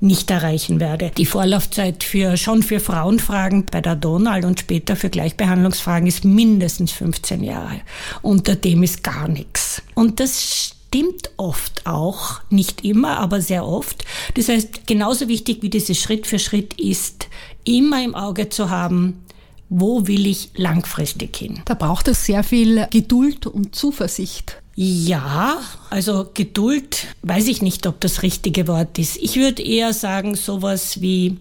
nicht 0.00 0.30
erreichen 0.30 0.78
werde. 0.78 1.10
Die 1.16 1.24
Vorlaufzeit 1.24 2.04
für, 2.04 2.36
schon 2.36 2.62
für 2.62 2.80
Frauenfragen 2.80 3.64
bei 3.64 3.80
der 3.80 3.96
Donald 3.96 4.44
und 4.44 4.60
später 4.60 4.94
für 4.94 5.08
Gleichbehandlungsfragen 5.08 6.06
ist 6.06 6.24
mindestens 6.24 6.92
15 6.92 7.42
Jahre. 7.42 7.80
Unter 8.20 8.56
dem 8.56 8.82
ist 8.82 9.02
gar 9.02 9.26
nichts. 9.26 9.82
Und 9.94 10.20
das 10.20 10.74
stimmt 10.86 11.30
oft 11.38 11.86
auch, 11.86 12.40
nicht 12.50 12.84
immer, 12.84 13.18
aber 13.18 13.40
sehr 13.40 13.66
oft. 13.66 14.04
Das 14.34 14.48
heißt, 14.48 14.86
genauso 14.86 15.28
wichtig 15.28 15.62
wie 15.62 15.70
dieses 15.70 15.98
Schritt 15.98 16.26
für 16.26 16.38
Schritt 16.38 16.74
ist, 16.78 17.28
immer 17.64 18.02
im 18.02 18.14
Auge 18.14 18.48
zu 18.48 18.70
haben, 18.70 19.22
wo 19.70 20.06
will 20.06 20.26
ich 20.26 20.50
langfristig 20.56 21.36
hin? 21.36 21.62
Da 21.64 21.74
braucht 21.74 22.08
es 22.08 22.26
sehr 22.26 22.42
viel 22.42 22.86
Geduld 22.90 23.46
und 23.46 23.74
Zuversicht. 23.74 24.60
Ja, 24.74 25.60
also 25.90 26.26
Geduld, 26.34 27.06
weiß 27.22 27.46
ich 27.48 27.62
nicht, 27.62 27.86
ob 27.86 28.00
das 28.00 28.22
richtige 28.22 28.66
Wort 28.66 28.98
ist. 28.98 29.16
Ich 29.16 29.36
würde 29.36 29.62
eher 29.62 29.92
sagen 29.92 30.34
sowas 30.34 31.00
wie 31.00 31.38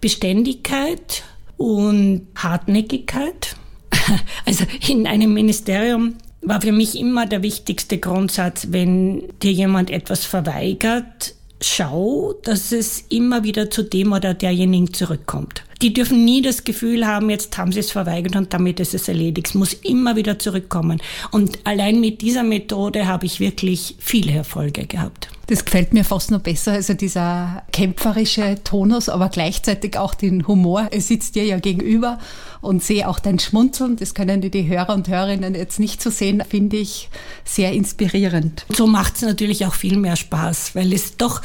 Beständigkeit 0.00 1.22
und 1.56 2.26
Hartnäckigkeit. 2.34 3.56
Also 4.44 4.64
in 4.86 5.08
einem 5.08 5.34
Ministerium 5.34 6.14
war 6.40 6.60
für 6.60 6.70
mich 6.70 6.96
immer 6.96 7.26
der 7.26 7.42
wichtigste 7.42 7.98
Grundsatz, 7.98 8.68
wenn 8.70 9.24
dir 9.42 9.50
jemand 9.50 9.90
etwas 9.90 10.24
verweigert, 10.24 11.34
schau, 11.60 12.34
dass 12.44 12.70
es 12.70 13.04
immer 13.08 13.42
wieder 13.42 13.68
zu 13.68 13.82
dem 13.82 14.12
oder 14.12 14.32
derjenigen 14.32 14.94
zurückkommt. 14.94 15.65
Die 15.82 15.92
dürfen 15.92 16.24
nie 16.24 16.40
das 16.42 16.64
Gefühl 16.64 17.06
haben, 17.06 17.28
jetzt 17.28 17.56
haben 17.58 17.72
sie 17.72 17.80
es 17.80 17.90
verweigert 17.90 18.36
und 18.36 18.54
damit 18.54 18.80
ist 18.80 18.94
es 18.94 19.08
erledigt. 19.08 19.48
Es 19.48 19.54
muss 19.54 19.74
immer 19.74 20.16
wieder 20.16 20.38
zurückkommen. 20.38 21.02
Und 21.32 21.58
allein 21.64 22.00
mit 22.00 22.22
dieser 22.22 22.42
Methode 22.42 23.06
habe 23.06 23.26
ich 23.26 23.40
wirklich 23.40 23.94
viele 23.98 24.32
Erfolge 24.32 24.86
gehabt. 24.86 25.28
Das 25.48 25.64
gefällt 25.64 25.92
mir 25.92 26.04
fast 26.04 26.32
noch 26.32 26.40
besser, 26.40 26.72
also 26.72 26.94
dieser 26.94 27.62
kämpferische 27.72 28.56
Tonus, 28.64 29.08
aber 29.08 29.28
gleichzeitig 29.28 29.96
auch 29.96 30.14
den 30.14 30.48
Humor. 30.48 30.88
Es 30.90 31.06
sitzt 31.06 31.36
dir 31.36 31.44
ja 31.44 31.60
gegenüber 31.60 32.18
und 32.60 32.82
sehe 32.82 33.08
auch 33.08 33.20
dein 33.20 33.38
Schmunzeln. 33.38 33.96
Das 33.96 34.14
können 34.14 34.40
die 34.40 34.68
Hörer 34.68 34.94
und 34.94 35.06
Hörerinnen 35.06 35.54
jetzt 35.54 35.78
nicht 35.78 36.02
so 36.02 36.10
sehen, 36.10 36.42
finde 36.48 36.78
ich 36.78 37.08
sehr 37.44 37.72
inspirierend. 37.72 38.66
So 38.74 38.88
macht 38.88 39.16
es 39.16 39.22
natürlich 39.22 39.64
auch 39.66 39.74
viel 39.74 39.98
mehr 39.98 40.16
Spaß, 40.16 40.74
weil 40.74 40.92
es 40.92 41.16
doch, 41.16 41.42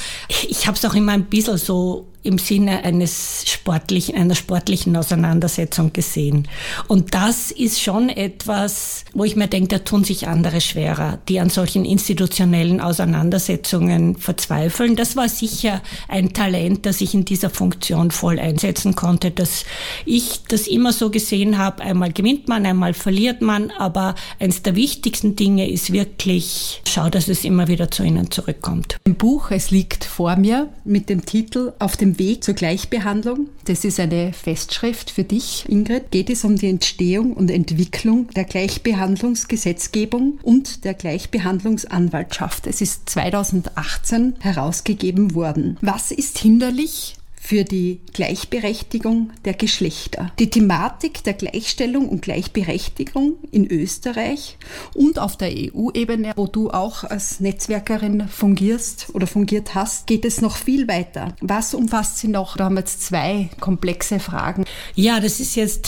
ich 0.50 0.66
habe 0.66 0.78
es 0.78 0.86
auch 0.86 0.96
immer 0.96 1.12
ein 1.12 1.26
bisschen 1.26 1.58
so 1.58 2.08
im 2.24 2.38
Sinne 2.38 2.84
eines 2.84 3.46
sportlichen, 3.48 4.16
einer 4.16 4.36
sportlichen 4.36 4.96
Auseinandersetzung 4.96 5.92
gesehen. 5.92 6.48
Und 6.88 7.16
das 7.16 7.52
ist 7.52 7.82
schon 7.82 8.10
etwas, 8.10 9.06
wo 9.14 9.24
ich 9.24 9.36
mir 9.36 9.48
denke, 9.48 9.70
da 9.70 9.80
tun 9.80 10.04
sich 10.04 10.28
andere 10.28 10.62
schwerer, 10.62 11.20
die 11.28 11.40
an 11.40 11.50
solchen 11.50 11.84
institutionellen 11.84 12.80
Auseinandersetzungen 12.80 13.91
verzweifeln. 14.18 14.96
Das 14.96 15.16
war 15.16 15.30
sicher 15.30 15.82
ein 16.08 16.34
Talent, 16.34 16.86
das 16.86 17.02
ich 17.02 17.14
in 17.14 17.26
dieser 17.26 17.50
Funktion 17.50 18.12
voll 18.12 18.40
einsetzen 18.40 18.96
konnte, 18.96 19.32
dass 19.32 19.66
ich 20.06 20.42
das 20.48 20.68
immer 20.68 20.94
so 20.94 21.10
gesehen 21.10 21.58
habe, 21.58 21.84
einmal 21.84 22.12
gewinnt 22.12 22.48
man, 22.48 22.66
einmal 22.66 22.94
verliert 22.94 23.42
man, 23.42 23.72
aber 23.72 24.16
eines 24.40 24.64
der 24.64 24.76
wichtigsten 24.76 25.36
Dinge 25.36 25.70
ist 25.70 25.94
wirklich, 25.94 26.81
schau, 26.92 27.10
dass 27.10 27.28
es 27.28 27.44
immer 27.44 27.68
wieder 27.68 27.90
zu 27.90 28.04
ihnen 28.04 28.30
zurückkommt. 28.32 28.98
Im 29.04 29.16
Buch, 29.16 29.52
es 29.52 29.72
liegt 29.72 30.04
vor 30.04 30.36
mir 30.36 30.70
mit 30.84 31.10
dem 31.10 31.26
Titel 31.26 31.74
Auf 31.80 31.98
dem 31.98 32.20
Weg 32.20 32.44
zur 32.44 32.54
Gleichbehandlung, 32.54 33.50
das 33.66 33.86
ist 33.86 34.00
eine 34.00 34.34
Festschrift 34.34 35.12
für 35.12 35.24
dich, 35.24 35.66
Ingrid, 35.70 36.12
geht 36.12 36.30
es 36.30 36.44
um 36.44 36.56
die 36.56 36.70
Entstehung 36.70 37.34
und 37.34 37.50
Entwicklung 37.50 38.30
der 38.36 38.44
Gleichbehandlungsgesetzgebung 38.44 40.40
und 40.44 40.84
der 40.84 40.94
Gleichbehandlungsanwaltschaft. 40.94 42.68
Es 42.68 42.82
ist 42.82 43.10
2018 43.10 44.36
herausgegeben 44.40 45.34
worden. 45.36 45.78
Was 45.82 46.12
ist 46.12 46.38
hinderlich 46.38 47.16
für 47.44 47.64
die 47.64 48.00
Gleichberechtigung 48.14 49.32
der 49.46 49.56
Geschlechter. 49.56 50.32
Die 50.38 50.52
Thematik 50.52 51.24
der 51.24 51.34
Gleichstellung 51.34 52.08
und 52.08 52.22
Gleichberechtigung 52.22 53.38
in 53.52 53.66
Österreich 53.66 54.58
und 54.94 55.18
auf 55.18 55.38
der 55.38 55.50
EU-Ebene, 55.52 56.34
wo 56.36 56.46
du 56.46 56.70
auch 56.70 57.04
als 57.04 57.40
Netzwerkerin 57.40 58.28
fungierst 58.28 59.08
oder 59.14 59.26
fungiert 59.26 59.74
hast, 59.74 60.06
geht 60.06 60.24
es 60.24 60.40
noch 60.40 60.56
viel 60.56 60.88
weiter. 60.88 61.36
Was 61.42 61.74
umfasst 61.74 62.20
sie 62.20 62.28
noch? 62.28 62.58
Da 62.58 62.66
haben 62.66 62.76
wir 62.76 62.82
jetzt 62.82 63.02
zwei 63.02 63.50
komplexe 63.60 64.20
Fragen. 64.20 64.64
Ja, 64.94 65.20
das 65.20 65.40
ist 65.40 65.56
jetzt 65.56 65.88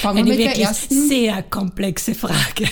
Fangen 0.00 0.26
eine 0.26 0.36
wirklich 0.36 0.66
sehr 0.66 1.44
komplexe 1.44 2.16
Frage. 2.16 2.68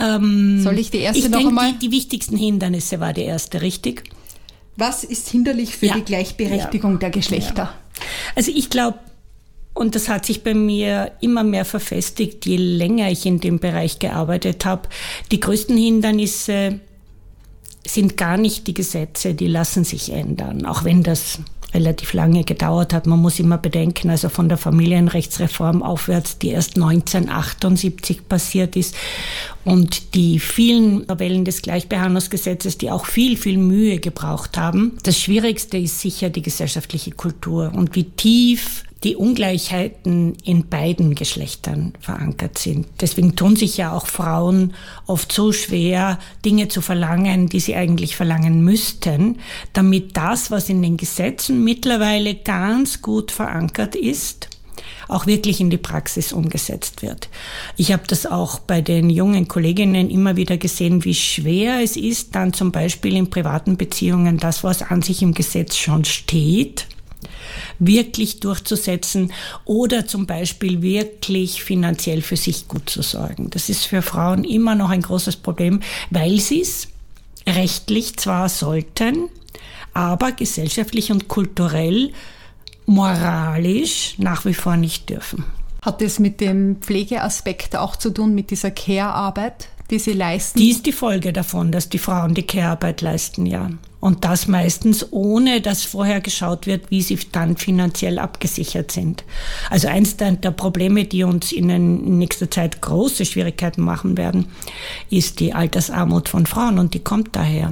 ähm, 0.00 0.60
Soll 0.62 0.80
ich 0.80 0.90
die 0.90 0.98
erste 0.98 1.20
ich 1.20 1.28
noch 1.28 1.38
denke, 1.38 1.48
einmal? 1.50 1.72
Die, 1.74 1.78
die 1.78 1.90
wichtigsten 1.92 2.36
Hindernisse 2.36 2.98
war 2.98 3.12
die 3.12 3.22
erste, 3.22 3.62
richtig? 3.62 4.02
Was 4.76 5.04
ist 5.04 5.28
hinderlich 5.28 5.76
für 5.76 5.86
ja. 5.86 5.94
die 5.94 6.02
Gleichberechtigung 6.02 6.94
ja. 6.94 6.98
der 6.98 7.10
Geschlechter? 7.10 7.74
Also 8.34 8.50
ich 8.54 8.70
glaube, 8.70 8.98
und 9.74 9.94
das 9.94 10.08
hat 10.08 10.24
sich 10.24 10.44
bei 10.44 10.54
mir 10.54 11.12
immer 11.20 11.42
mehr 11.42 11.64
verfestigt, 11.64 12.46
je 12.46 12.56
länger 12.56 13.10
ich 13.10 13.26
in 13.26 13.40
dem 13.40 13.58
Bereich 13.58 13.98
gearbeitet 13.98 14.64
habe. 14.64 14.88
Die 15.32 15.40
größten 15.40 15.76
Hindernisse 15.76 16.80
sind 17.86 18.16
gar 18.16 18.36
nicht 18.36 18.66
die 18.66 18.74
Gesetze, 18.74 19.34
die 19.34 19.48
lassen 19.48 19.84
sich 19.84 20.12
ändern, 20.12 20.64
auch 20.64 20.84
wenn 20.84 21.02
das 21.02 21.40
relativ 21.74 22.12
lange 22.12 22.44
gedauert 22.44 22.92
hat. 22.92 23.06
Man 23.06 23.18
muss 23.18 23.40
immer 23.40 23.58
bedenken, 23.58 24.10
also 24.10 24.28
von 24.28 24.48
der 24.48 24.58
Familienrechtsreform 24.58 25.82
aufwärts, 25.82 26.38
die 26.38 26.50
erst 26.50 26.76
1978 26.76 28.28
passiert 28.28 28.76
ist 28.76 28.94
und 29.64 30.14
die 30.14 30.38
vielen 30.38 31.06
Novellen 31.06 31.44
des 31.44 31.62
Gleichbehandlungsgesetzes, 31.62 32.78
die 32.78 32.90
auch 32.90 33.06
viel, 33.06 33.36
viel 33.36 33.58
Mühe 33.58 33.98
gebraucht 33.98 34.56
haben. 34.56 34.98
Das 35.02 35.18
Schwierigste 35.18 35.78
ist 35.78 36.00
sicher 36.00 36.30
die 36.30 36.42
gesellschaftliche 36.42 37.12
Kultur 37.12 37.72
und 37.74 37.94
wie 37.94 38.04
tief 38.04 38.84
die 39.04 39.16
Ungleichheiten 39.16 40.34
in 40.44 40.66
beiden 40.68 41.14
Geschlechtern 41.14 41.92
verankert 42.00 42.58
sind. 42.58 42.86
Deswegen 43.00 43.36
tun 43.36 43.54
sich 43.54 43.76
ja 43.76 43.92
auch 43.92 44.06
Frauen 44.06 44.72
oft 45.06 45.30
so 45.30 45.52
schwer, 45.52 46.18
Dinge 46.44 46.68
zu 46.68 46.80
verlangen, 46.80 47.48
die 47.50 47.60
sie 47.60 47.74
eigentlich 47.74 48.16
verlangen 48.16 48.64
müssten, 48.64 49.36
damit 49.74 50.16
das, 50.16 50.50
was 50.50 50.70
in 50.70 50.80
den 50.80 50.96
Gesetzen 50.96 51.62
mittlerweile 51.62 52.34
ganz 52.34 53.02
gut 53.02 53.30
verankert 53.30 53.94
ist, 53.94 54.48
auch 55.08 55.26
wirklich 55.26 55.60
in 55.60 55.70
die 55.70 55.78
Praxis 55.78 56.32
umgesetzt 56.32 57.02
wird. 57.02 57.28
Ich 57.76 57.92
habe 57.92 58.04
das 58.06 58.26
auch 58.26 58.58
bei 58.58 58.80
den 58.80 59.10
jungen 59.10 59.48
Kolleginnen 59.48 60.10
immer 60.10 60.36
wieder 60.36 60.56
gesehen, 60.56 61.04
wie 61.04 61.14
schwer 61.14 61.82
es 61.82 61.96
ist, 61.96 62.34
dann 62.34 62.52
zum 62.52 62.72
Beispiel 62.72 63.16
in 63.16 63.30
privaten 63.30 63.76
Beziehungen 63.76 64.38
das, 64.38 64.64
was 64.64 64.82
an 64.82 65.02
sich 65.02 65.22
im 65.22 65.34
Gesetz 65.34 65.76
schon 65.76 66.04
steht, 66.04 66.86
wirklich 67.78 68.40
durchzusetzen 68.40 69.32
oder 69.64 70.06
zum 70.06 70.26
Beispiel 70.26 70.82
wirklich 70.82 71.62
finanziell 71.62 72.22
für 72.22 72.36
sich 72.36 72.68
gut 72.68 72.88
zu 72.88 73.02
sorgen. 73.02 73.50
Das 73.50 73.68
ist 73.68 73.84
für 73.84 74.02
Frauen 74.02 74.44
immer 74.44 74.74
noch 74.74 74.90
ein 74.90 75.02
großes 75.02 75.36
Problem, 75.36 75.80
weil 76.10 76.40
sie 76.40 76.60
es 76.60 76.88
rechtlich 77.46 78.16
zwar 78.16 78.48
sollten, 78.48 79.28
aber 79.92 80.32
gesellschaftlich 80.32 81.12
und 81.12 81.28
kulturell, 81.28 82.12
moralisch 82.86 84.14
nach 84.18 84.44
wie 84.44 84.54
vor 84.54 84.76
nicht 84.76 85.10
dürfen. 85.10 85.44
Hat 85.82 86.00
das 86.00 86.18
mit 86.18 86.40
dem 86.40 86.76
Pflegeaspekt 86.80 87.76
auch 87.76 87.96
zu 87.96 88.10
tun, 88.10 88.34
mit 88.34 88.50
dieser 88.50 88.70
Care-Arbeit, 88.70 89.68
die 89.90 89.98
sie 89.98 90.14
leisten? 90.14 90.58
Die 90.58 90.70
ist 90.70 90.86
die 90.86 90.92
Folge 90.92 91.32
davon, 91.32 91.72
dass 91.72 91.90
die 91.90 91.98
Frauen 91.98 92.34
die 92.34 92.42
Care-Arbeit 92.42 93.02
leisten, 93.02 93.44
ja. 93.44 93.68
Und 94.00 94.24
das 94.26 94.48
meistens 94.48 95.12
ohne, 95.12 95.62
dass 95.62 95.84
vorher 95.84 96.20
geschaut 96.20 96.66
wird, 96.66 96.90
wie 96.90 97.00
sie 97.00 97.18
dann 97.32 97.56
finanziell 97.56 98.18
abgesichert 98.18 98.92
sind. 98.92 99.24
Also 99.70 99.88
eins 99.88 100.18
der, 100.18 100.32
der 100.32 100.50
Probleme, 100.50 101.04
die 101.04 101.24
uns 101.24 101.52
in 101.52 102.18
nächster 102.18 102.50
Zeit 102.50 102.82
große 102.82 103.24
Schwierigkeiten 103.24 103.80
machen 103.80 104.18
werden, 104.18 104.48
ist 105.08 105.40
die 105.40 105.54
Altersarmut 105.54 106.28
von 106.28 106.44
Frauen 106.44 106.78
und 106.78 106.92
die 106.92 107.02
kommt 107.02 107.34
daher. 107.34 107.70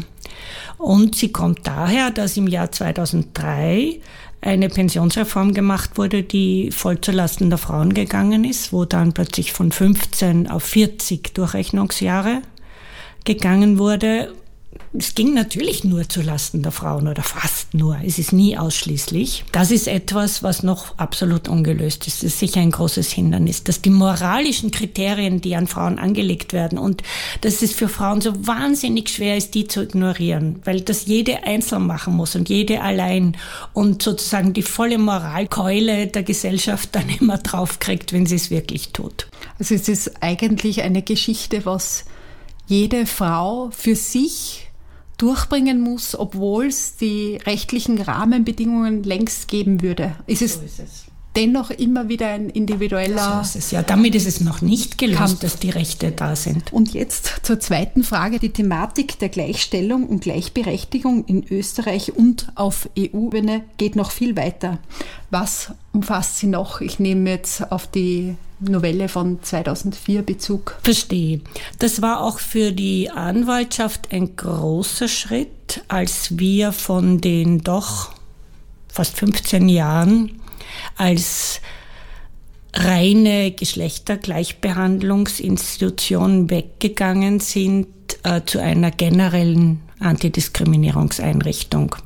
Und 0.79 1.17
sie 1.17 1.31
kommt 1.31 1.67
daher, 1.67 2.11
dass 2.11 2.37
im 2.37 2.49
Jahr 2.49 2.73
2003 2.73 4.01
eine 4.43 4.69
Pensionsreform 4.69 5.55
gemacht 5.55 5.97
wurde, 5.97 6.23
die 6.23 6.71
voll 6.73 7.01
zulasten 7.01 7.49
der 7.49 7.59
Frauen 7.59 7.95
gegangen 7.95 8.45
ist, 8.45 8.73
wo 8.73 8.85
dann 8.85 9.13
plötzlich 9.13 9.53
von 9.53 9.73
15 9.73 10.51
auf 10.51 10.65
40 10.65 11.33
Durchrechnungsjahre 11.33 12.43
gegangen 13.25 13.79
wurde 13.79 14.35
es 14.95 15.15
ging 15.15 15.33
natürlich 15.33 15.85
nur 15.85 16.07
zu 16.07 16.21
Lasten 16.21 16.63
der 16.63 16.73
Frauen 16.73 17.09
oder 17.09 17.23
fast 17.23 17.73
nur. 17.73 17.99
Es 18.05 18.19
ist 18.19 18.33
nie 18.33 18.59
ausschließlich. 18.59 19.45
Das 19.51 19.71
ist 19.71 19.89
etwas, 19.89 20.43
was 20.43 20.63
noch 20.63 20.99
absolut 20.99 21.49
ungelöst 21.49 22.07
ist. 22.07 22.23
Das 22.23 22.25
ist 22.25 22.39
sicher 22.39 22.61
ein 22.61 22.71
großes 22.71 23.11
Hindernis, 23.11 23.65
dass 23.65 23.81
die 23.81 23.91
moralischen 23.91 24.71
Kriterien, 24.71 25.41
die 25.41 25.57
an 25.57 25.67
Frauen 25.67 25.99
angelegt 25.99 26.53
werden 26.53 26.77
und 26.77 27.03
dass 27.41 27.63
es 27.63 27.73
für 27.73 27.89
Frauen 27.89 28.21
so 28.21 28.47
wahnsinnig 28.47 29.09
schwer 29.09 29.39
ist, 29.39 29.55
die 29.55 29.67
zu 29.67 29.83
ignorieren, 29.83 30.61
weil 30.65 30.83
das 30.83 31.07
jede 31.07 31.45
einzeln 31.45 31.87
machen 31.87 32.15
muss 32.15 32.37
und 32.37 32.51
jede 32.51 32.83
allein 32.83 33.37
und 33.73 34.03
sozusagen 34.03 34.53
die 34.53 34.63
volle 34.63 34.99
Moralkeule 34.99 36.07
der 36.07 36.23
Gesellschaft 36.23 36.91
dann 36.93 37.09
immer 37.21 37.39
draufkriegt, 37.39 38.13
wenn 38.13 38.27
sie 38.27 38.37
es 38.37 38.51
wirklich 38.51 38.93
tut. 38.93 39.29
Also 39.59 39.75
es 39.75 39.89
ist 39.89 40.23
eigentlich 40.23 40.83
eine 40.83 41.01
Geschichte, 41.01 41.65
was 41.65 42.05
jede 42.67 43.07
Frau 43.07 43.71
für 43.73 43.97
sich 43.97 44.69
durchbringen 45.23 45.81
muss, 45.81 46.19
obwohl 46.19 46.67
es 46.67 46.97
die 46.97 47.37
rechtlichen 47.47 48.01
Rahmenbedingungen 48.01 49.05
längst 49.05 49.47
geben 49.47 49.81
würde. 49.81 50.17
Ist 50.27 50.43
es, 50.43 50.55
so 50.55 50.63
ist 50.63 50.81
es. 50.81 51.05
Dennoch 51.37 51.71
immer 51.71 52.09
wieder 52.09 52.29
ein 52.29 52.51
individueller. 52.51 53.43
So 53.45 53.59
ist 53.59 53.65
es 53.65 53.71
ja. 53.71 53.83
Damit 53.83 54.15
ist 54.15 54.27
es 54.27 54.41
noch 54.41 54.61
nicht 54.61 54.99
gelöst, 54.99 55.19
Kampf. 55.19 55.41
dass 55.41 55.59
die 55.59 55.71
Rechte 55.71 56.11
da 56.13 56.37
sind. 56.37 56.73
Und 56.73 56.93
jetzt 56.93 57.41
zur 57.43 57.61
zweiten 57.61 58.05
Frage. 58.05 58.39
Die 58.39 58.51
Thematik 58.51 59.19
der 59.19 59.29
Gleichstellung 59.29 60.07
und 60.07 60.21
Gleichberechtigung 60.21 61.25
in 61.25 61.45
Österreich 61.51 62.15
und 62.15 62.49
auf 62.55 62.89
EU-Ebene 62.99 63.65
geht 63.77 63.97
noch 63.97 64.11
viel 64.11 64.37
weiter. 64.37 64.79
Was 65.31 65.73
umfasst 65.93 66.39
sie 66.39 66.47
noch? 66.47 66.81
Ich 66.81 66.99
nehme 66.99 67.31
jetzt 67.31 67.73
auf 67.73 67.87
die 67.87 68.37
Novelle 68.61 69.09
von 69.09 69.43
2004 69.43 70.23
Bezug. 70.23 70.77
Verstehe. 70.83 71.41
Das 71.79 72.03
war 72.03 72.23
auch 72.23 72.39
für 72.39 72.73
die 72.73 73.11
Anwaltschaft 73.11 74.13
ein 74.13 74.37
großer 74.37 75.09
Schritt, 75.09 75.83
als 75.89 76.39
wir 76.39 76.73
von 76.73 77.21
den 77.21 77.63
doch 77.63 78.13
fast 78.89 79.17
15 79.19 79.69
Jahren 79.69 80.42
als 80.97 81.61
reine 82.75 83.53
Geschlechtergleichbehandlungsinstitution 83.53 86.51
weggegangen 86.51 87.41
sind 87.41 87.87
äh, 88.23 88.43
zu 88.47 88.61
einer 88.61 88.91
generellen 88.91 89.81
Antidiskriminierungseinrichtung. 90.01 91.97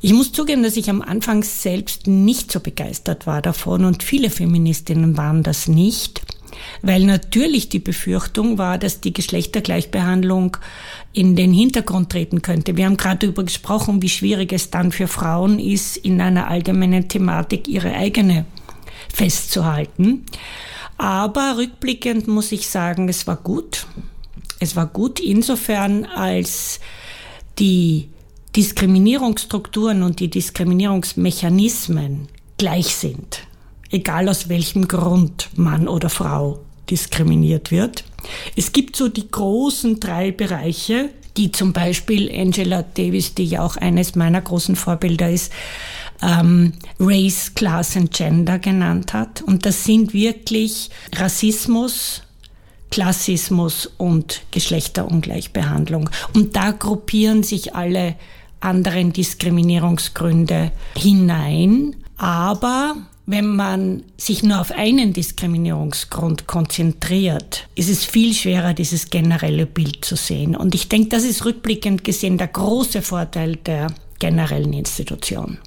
Ich 0.00 0.12
muss 0.12 0.32
zugeben, 0.32 0.62
dass 0.62 0.76
ich 0.76 0.90
am 0.90 1.00
Anfang 1.00 1.42
selbst 1.42 2.06
nicht 2.06 2.52
so 2.52 2.60
begeistert 2.60 3.26
war 3.26 3.40
davon 3.40 3.86
und 3.86 4.02
viele 4.02 4.28
Feministinnen 4.28 5.16
waren 5.16 5.42
das 5.42 5.66
nicht, 5.66 6.20
weil 6.82 7.04
natürlich 7.04 7.68
die 7.68 7.78
Befürchtung 7.78 8.58
war, 8.58 8.78
dass 8.78 9.00
die 9.00 9.12
Geschlechtergleichbehandlung 9.12 10.56
in 11.12 11.36
den 11.36 11.52
Hintergrund 11.52 12.10
treten 12.10 12.42
könnte. 12.42 12.76
Wir 12.76 12.86
haben 12.86 12.96
gerade 12.96 13.26
darüber 13.26 13.44
gesprochen, 13.44 14.02
wie 14.02 14.08
schwierig 14.08 14.52
es 14.52 14.70
dann 14.70 14.92
für 14.92 15.08
Frauen 15.08 15.58
ist, 15.58 15.96
in 15.96 16.20
einer 16.20 16.48
allgemeinen 16.48 17.08
Thematik 17.08 17.68
ihre 17.68 17.94
eigene 17.94 18.46
festzuhalten. 19.12 20.26
Aber 20.96 21.56
rückblickend 21.56 22.28
muss 22.28 22.52
ich 22.52 22.68
sagen, 22.68 23.08
es 23.08 23.26
war 23.26 23.36
gut. 23.36 23.86
Es 24.60 24.76
war 24.76 24.86
gut 24.86 25.20
insofern, 25.20 26.04
als 26.04 26.80
die 27.58 28.08
Diskriminierungsstrukturen 28.56 30.02
und 30.02 30.20
die 30.20 30.30
Diskriminierungsmechanismen 30.30 32.28
gleich 32.56 32.94
sind, 32.94 33.40
egal 33.94 34.28
aus 34.28 34.48
welchem 34.48 34.88
Grund 34.88 35.48
Mann 35.54 35.86
oder 35.86 36.10
Frau 36.10 36.58
diskriminiert 36.90 37.70
wird. 37.70 38.04
Es 38.56 38.72
gibt 38.72 38.96
so 38.96 39.08
die 39.08 39.30
großen 39.30 40.00
drei 40.00 40.32
Bereiche, 40.32 41.10
die 41.36 41.52
zum 41.52 41.72
Beispiel 41.72 42.30
Angela 42.30 42.82
Davis, 42.82 43.34
die 43.34 43.44
ja 43.44 43.62
auch 43.62 43.76
eines 43.76 44.16
meiner 44.16 44.40
großen 44.40 44.76
Vorbilder 44.76 45.30
ist, 45.30 45.52
ähm, 46.22 46.72
Race, 46.98 47.52
Class 47.54 47.96
and 47.96 48.12
Gender 48.12 48.58
genannt 48.58 49.12
hat. 49.14 49.42
Und 49.42 49.64
das 49.64 49.84
sind 49.84 50.12
wirklich 50.12 50.90
Rassismus, 51.14 52.22
Klassismus 52.90 53.90
und 53.96 54.42
Geschlechterungleichbehandlung. 54.50 56.10
Und 56.34 56.56
da 56.56 56.72
gruppieren 56.72 57.42
sich 57.42 57.74
alle 57.74 58.16
anderen 58.60 59.12
Diskriminierungsgründe 59.12 60.72
hinein. 60.96 61.96
Aber 62.16 62.96
wenn 63.26 63.56
man 63.56 64.02
sich 64.16 64.42
nur 64.42 64.60
auf 64.60 64.70
einen 64.70 65.12
Diskriminierungsgrund 65.12 66.46
konzentriert, 66.46 67.66
ist 67.74 67.88
es 67.88 68.04
viel 68.04 68.34
schwerer, 68.34 68.74
dieses 68.74 69.08
generelle 69.08 69.66
Bild 69.66 70.04
zu 70.04 70.16
sehen. 70.16 70.54
Und 70.54 70.74
ich 70.74 70.88
denke, 70.88 71.08
das 71.08 71.24
ist 71.24 71.44
rückblickend 71.44 72.04
gesehen 72.04 72.36
der 72.36 72.48
große 72.48 73.00
Vorteil 73.00 73.56
der 73.56 73.88
generellen 74.18 74.72
Institution. 74.72 75.58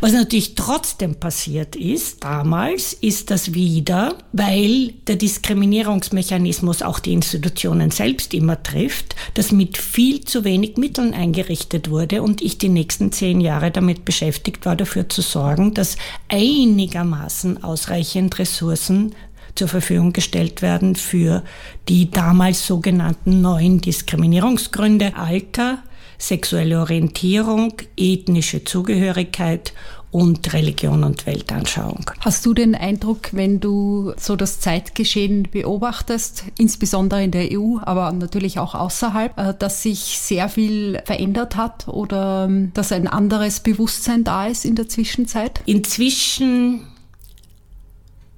Was 0.00 0.12
natürlich 0.12 0.54
trotzdem 0.54 1.16
passiert 1.16 1.76
ist 1.76 2.24
damals, 2.24 2.92
ist 2.92 3.30
das 3.30 3.54
wieder, 3.54 4.16
weil 4.32 4.94
der 5.06 5.16
Diskriminierungsmechanismus 5.16 6.82
auch 6.82 6.98
die 6.98 7.12
Institutionen 7.12 7.90
selbst 7.90 8.34
immer 8.34 8.62
trifft, 8.62 9.16
dass 9.34 9.52
mit 9.52 9.78
viel 9.78 10.24
zu 10.24 10.44
wenig 10.44 10.76
Mitteln 10.76 11.14
eingerichtet 11.14 11.90
wurde 11.90 12.22
und 12.22 12.42
ich 12.42 12.58
die 12.58 12.68
nächsten 12.68 13.12
zehn 13.12 13.40
Jahre 13.40 13.70
damit 13.70 14.04
beschäftigt 14.04 14.66
war, 14.66 14.76
dafür 14.76 15.08
zu 15.08 15.22
sorgen, 15.22 15.74
dass 15.74 15.96
einigermaßen 16.28 17.62
ausreichend 17.62 18.38
Ressourcen 18.38 19.14
zur 19.54 19.68
Verfügung 19.68 20.12
gestellt 20.12 20.62
werden 20.62 20.96
für 20.96 21.42
die 21.88 22.10
damals 22.10 22.66
sogenannten 22.66 23.40
neuen 23.40 23.80
Diskriminierungsgründe. 23.80 25.16
Alter, 25.16 25.82
sexuelle 26.20 26.80
Orientierung, 26.80 27.72
ethnische 27.96 28.64
Zugehörigkeit 28.64 29.72
und 30.10 30.52
Religion 30.52 31.04
und 31.04 31.26
Weltanschauung. 31.26 32.10
Hast 32.20 32.44
du 32.44 32.52
den 32.52 32.74
Eindruck, 32.74 33.32
wenn 33.32 33.60
du 33.60 34.12
so 34.18 34.34
das 34.34 34.58
Zeitgeschehen 34.58 35.48
beobachtest, 35.50 36.44
insbesondere 36.58 37.22
in 37.22 37.30
der 37.30 37.48
EU, 37.52 37.78
aber 37.80 38.10
natürlich 38.12 38.58
auch 38.58 38.74
außerhalb, 38.74 39.38
äh, 39.38 39.54
dass 39.56 39.82
sich 39.82 40.18
sehr 40.18 40.48
viel 40.48 41.00
verändert 41.04 41.56
hat 41.56 41.86
oder 41.88 42.46
ähm, 42.48 42.72
dass 42.74 42.92
ein 42.92 43.06
anderes 43.06 43.60
Bewusstsein 43.60 44.24
da 44.24 44.46
ist 44.46 44.64
in 44.64 44.74
der 44.74 44.88
Zwischenzeit? 44.88 45.62
Inzwischen 45.66 46.86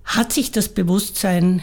hat 0.04 0.32
sich 0.32 0.52
das 0.52 0.68
Bewusstsein 0.68 1.62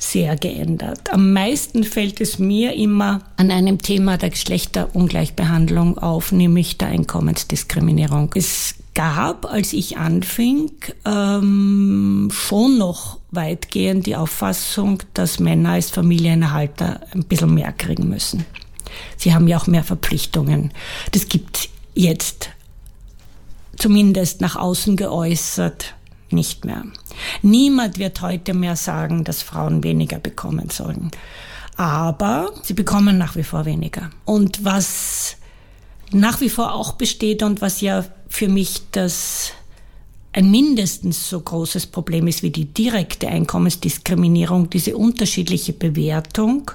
sehr 0.00 0.34
geändert. 0.36 1.12
Am 1.12 1.32
meisten 1.32 1.84
fällt 1.84 2.20
es 2.22 2.38
mir 2.38 2.72
immer 2.74 3.20
an 3.36 3.50
einem 3.50 3.78
Thema 3.78 4.16
der 4.16 4.30
Geschlechterungleichbehandlung 4.30 5.98
auf, 5.98 6.32
nämlich 6.32 6.78
der 6.78 6.88
Einkommensdiskriminierung. 6.88 8.32
Es 8.34 8.76
gab, 8.94 9.44
als 9.44 9.74
ich 9.74 9.98
anfing, 9.98 10.72
ähm, 11.04 12.30
schon 12.32 12.78
noch 12.78 13.18
weitgehend 13.30 14.06
die 14.06 14.16
Auffassung, 14.16 15.02
dass 15.12 15.38
Männer 15.38 15.72
als 15.72 15.90
Familienerhalter 15.90 17.02
ein 17.12 17.24
bisschen 17.24 17.54
mehr 17.54 17.72
kriegen 17.72 18.08
müssen. 18.08 18.46
Sie 19.18 19.34
haben 19.34 19.48
ja 19.48 19.58
auch 19.58 19.66
mehr 19.66 19.84
Verpflichtungen. 19.84 20.72
Das 21.12 21.28
gibt 21.28 21.68
jetzt 21.94 22.48
zumindest 23.76 24.40
nach 24.40 24.56
außen 24.56 24.96
geäußert 24.96 25.94
nicht 26.30 26.64
mehr. 26.64 26.84
Niemand 27.42 27.98
wird 27.98 28.20
heute 28.20 28.54
mehr 28.54 28.76
sagen, 28.76 29.24
dass 29.24 29.42
Frauen 29.42 29.82
weniger 29.82 30.18
bekommen 30.18 30.70
sollen. 30.70 31.10
Aber 31.76 32.50
sie 32.62 32.74
bekommen 32.74 33.16
nach 33.18 33.36
wie 33.36 33.42
vor 33.42 33.64
weniger. 33.64 34.10
Und 34.24 34.64
was 34.64 35.36
nach 36.12 36.40
wie 36.40 36.50
vor 36.50 36.74
auch 36.74 36.92
besteht 36.92 37.42
und 37.42 37.60
was 37.60 37.80
ja 37.80 38.04
für 38.28 38.48
mich 38.48 38.82
das 38.92 39.52
ein 40.32 40.50
mindestens 40.50 41.28
so 41.28 41.40
großes 41.40 41.86
Problem 41.86 42.26
ist 42.26 42.42
wie 42.42 42.50
die 42.50 42.66
direkte 42.66 43.28
Einkommensdiskriminierung, 43.28 44.70
diese 44.70 44.96
unterschiedliche 44.96 45.72
Bewertung 45.72 46.70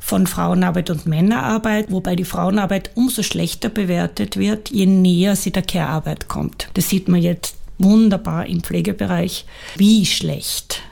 von 0.00 0.26
Frauenarbeit 0.26 0.90
und 0.90 1.06
Männerarbeit, 1.06 1.90
wobei 1.92 2.16
die 2.16 2.24
Frauenarbeit 2.24 2.90
umso 2.94 3.22
schlechter 3.22 3.68
bewertet 3.68 4.36
wird, 4.36 4.70
je 4.70 4.86
näher 4.86 5.36
sie 5.36 5.52
der 5.52 5.62
Care-Arbeit 5.62 6.26
kommt. 6.26 6.68
Das 6.74 6.88
sieht 6.88 7.06
man 7.08 7.20
jetzt 7.20 7.56
wunderbar 7.82 8.46
im 8.46 8.62
Pflegebereich, 8.62 9.44
wie 9.76 10.06
schlecht 10.06 10.82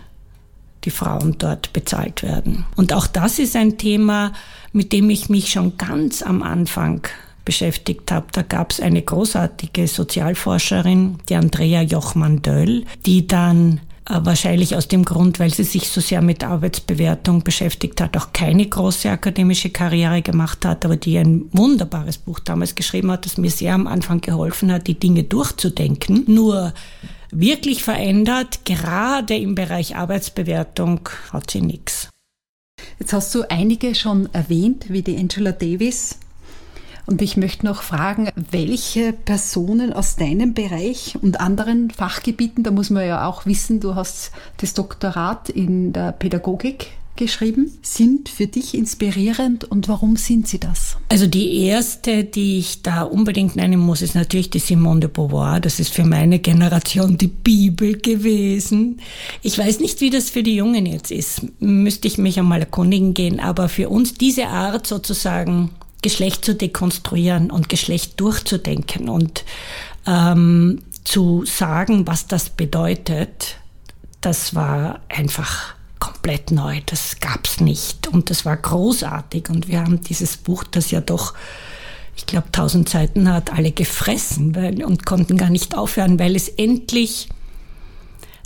die 0.85 0.91
Frauen 0.91 1.37
dort 1.39 1.73
bezahlt 1.73 2.23
werden. 2.23 2.65
Und 2.77 2.93
auch 2.93 3.07
das 3.07 3.39
ist 3.39 3.57
ein 3.57 3.79
Thema, 3.79 4.33
mit 4.73 4.93
dem 4.93 5.11
ich 5.11 5.29
mich 5.29 5.51
schon 5.51 5.77
ganz 5.77 6.23
am 6.23 6.43
Anfang 6.43 7.07
beschäftigt 7.45 8.13
habe, 8.13 8.27
da 8.33 8.43
gab 8.43 8.73
es 8.73 8.81
eine 8.81 9.01
großartige 9.01 9.89
Sozialforscherin, 9.89 11.19
die 11.31 11.35
Andrea 11.35 11.81
Jochmann-Döll, 11.81 12.85
die 13.07 13.27
dann 13.27 13.81
wahrscheinlich 14.09 14.75
aus 14.75 14.89
dem 14.89 15.05
Grund, 15.05 15.39
weil 15.39 15.53
sie 15.53 15.65
sich 15.65 15.89
so 15.89 16.01
sehr 16.01 16.23
mit 16.23 16.43
Arbeitsbewertung 16.43 17.43
beschäftigt 17.43 18.01
hat, 18.01 18.17
auch 18.17 18.33
keine 18.33 18.67
große 18.67 19.11
akademische 19.11 19.71
Karriere 19.71 20.23
gemacht 20.23 20.65
hat, 20.65 20.85
aber 20.85 20.97
die 20.97 21.19
ein 21.19 21.45
wunderbares 21.53 22.19
Buch 22.19 22.39
damals 22.39 22.75
geschrieben 22.75 23.11
hat, 23.11 23.27
das 23.27 23.37
mir 23.37 23.51
sehr 23.51 23.75
am 23.75 23.87
Anfang 23.87 24.21
geholfen 24.21 24.73
hat, 24.73 24.87
die 24.87 24.99
Dinge 24.99 25.25
durchzudenken. 25.25 26.25
Nur 26.27 26.73
wirklich 27.31 27.85
verändert, 27.85 28.65
gerade 28.65 29.37
im 29.37 29.55
Bereich 29.55 29.97
Arbeitsbewertung, 29.97 31.09
hat 31.33 31.51
sie 31.51 31.61
nichts. 31.61 32.09
Jetzt 32.99 33.13
hast 33.13 33.35
du 33.35 33.43
einige 33.51 33.95
schon 33.95 34.33
erwähnt, 34.33 34.87
wie 34.89 35.03
die 35.03 35.17
Angela 35.19 35.53
Davis, 35.53 36.19
und 37.09 37.23
ich 37.23 37.39
möchte 37.39 37.65
noch 37.65 37.81
fragen, 37.81 38.29
welche 38.51 39.15
Personen 39.15 39.95
aus 39.95 40.17
deinem 40.17 40.53
Bereich 40.53 41.17
und 41.23 41.41
anderen 41.41 41.91
Fachgebieten, 41.91 42.65
da 42.65 42.71
muss 42.71 42.91
man 42.91 43.07
ja 43.07 43.27
auch 43.27 43.47
wissen, 43.47 43.81
du 43.81 43.95
hast 43.95 44.31
das 44.59 44.75
Doktorat 44.75 45.49
in 45.49 45.95
der 45.95 46.13
Pädagogik 46.13 46.89
geschrieben, 47.17 47.73
sind 47.81 48.29
für 48.29 48.47
dich 48.47 48.75
inspirierend 48.75 49.65
und 49.65 49.89
warum 49.89 50.17
sind 50.17 50.47
sie 50.49 50.61
das? 50.61 50.99
Also 51.09 51.27
die 51.27 51.65
erste, 51.65 52.25
die 52.25 52.59
ich 52.59 52.83
da 52.83 53.03
unbedingt 53.03 53.57
nennen 53.57 53.81
muss, 53.81 54.03
ist 54.03 54.15
natürlich 54.15 54.51
die 54.51 54.59
Simone 54.59 55.01
de 55.01 55.11
Beauvoir. 55.11 55.61
Das 55.61 55.81
ist 55.81 55.93
für 55.93 56.05
meine 56.05 56.39
Generation 56.39 57.17
die 57.17 57.27
Bibel 57.27 57.99
gewesen. 57.99 59.01
Ich 59.43 59.59
weiß 59.59 59.81
nicht, 59.81 60.01
wie 60.03 60.11
das 60.11 60.31
für 60.31 60.43
die 60.43 60.55
Jungen 60.55 60.87
jetzt 60.87 61.11
ist. 61.11 61.43
Müsste 61.59 62.07
ich 62.07 62.19
mich 62.19 62.39
einmal 62.39 62.61
erkundigen 62.61 63.15
gehen. 63.15 63.41
Aber 63.41 63.69
für 63.69 63.89
uns 63.89 64.15
diese 64.15 64.47
Art 64.47 64.87
sozusagen 64.87 65.71
Geschlecht 66.03 66.45
zu 66.45 66.55
dekonstruieren 66.55 67.51
und 67.51 67.69
Geschlecht 67.69 68.21
durchzudenken 68.21 69.09
und 69.09 69.45
ähm, 70.07 70.83
zu 71.05 71.45
sagen, 71.45 72.07
was 72.07 72.27
das 72.27 72.51
bedeutet, 72.51 73.57
das 74.21 74.55
war 74.55 75.01
einfach 75.09 75.75
komplett 75.99 76.51
neu. 76.51 76.81
Das 76.87 77.19
gab's 77.21 77.61
nicht 77.61 78.09
und 78.09 78.31
das 78.31 78.45
war 78.45 78.57
großartig. 78.57 79.51
Und 79.51 79.69
wir 79.69 79.81
haben 79.81 80.03
dieses 80.03 80.37
Buch, 80.37 80.65
das 80.65 80.91
ja 80.91 81.01
doch, 81.01 81.35
ich 82.17 82.27
glaube, 82.27 82.51
tausend 82.53 82.89
Seiten 82.89 83.33
hat, 83.33 83.53
alle 83.53 83.73
gefressen 83.73 84.55
weil, 84.55 84.85
und 84.85 85.07
konnten 85.07 85.37
gar 85.37 85.51
nicht 85.51 85.77
aufhören, 85.77 86.19
weil 86.19 86.37
es 86.37 86.49
endlich 86.49 87.29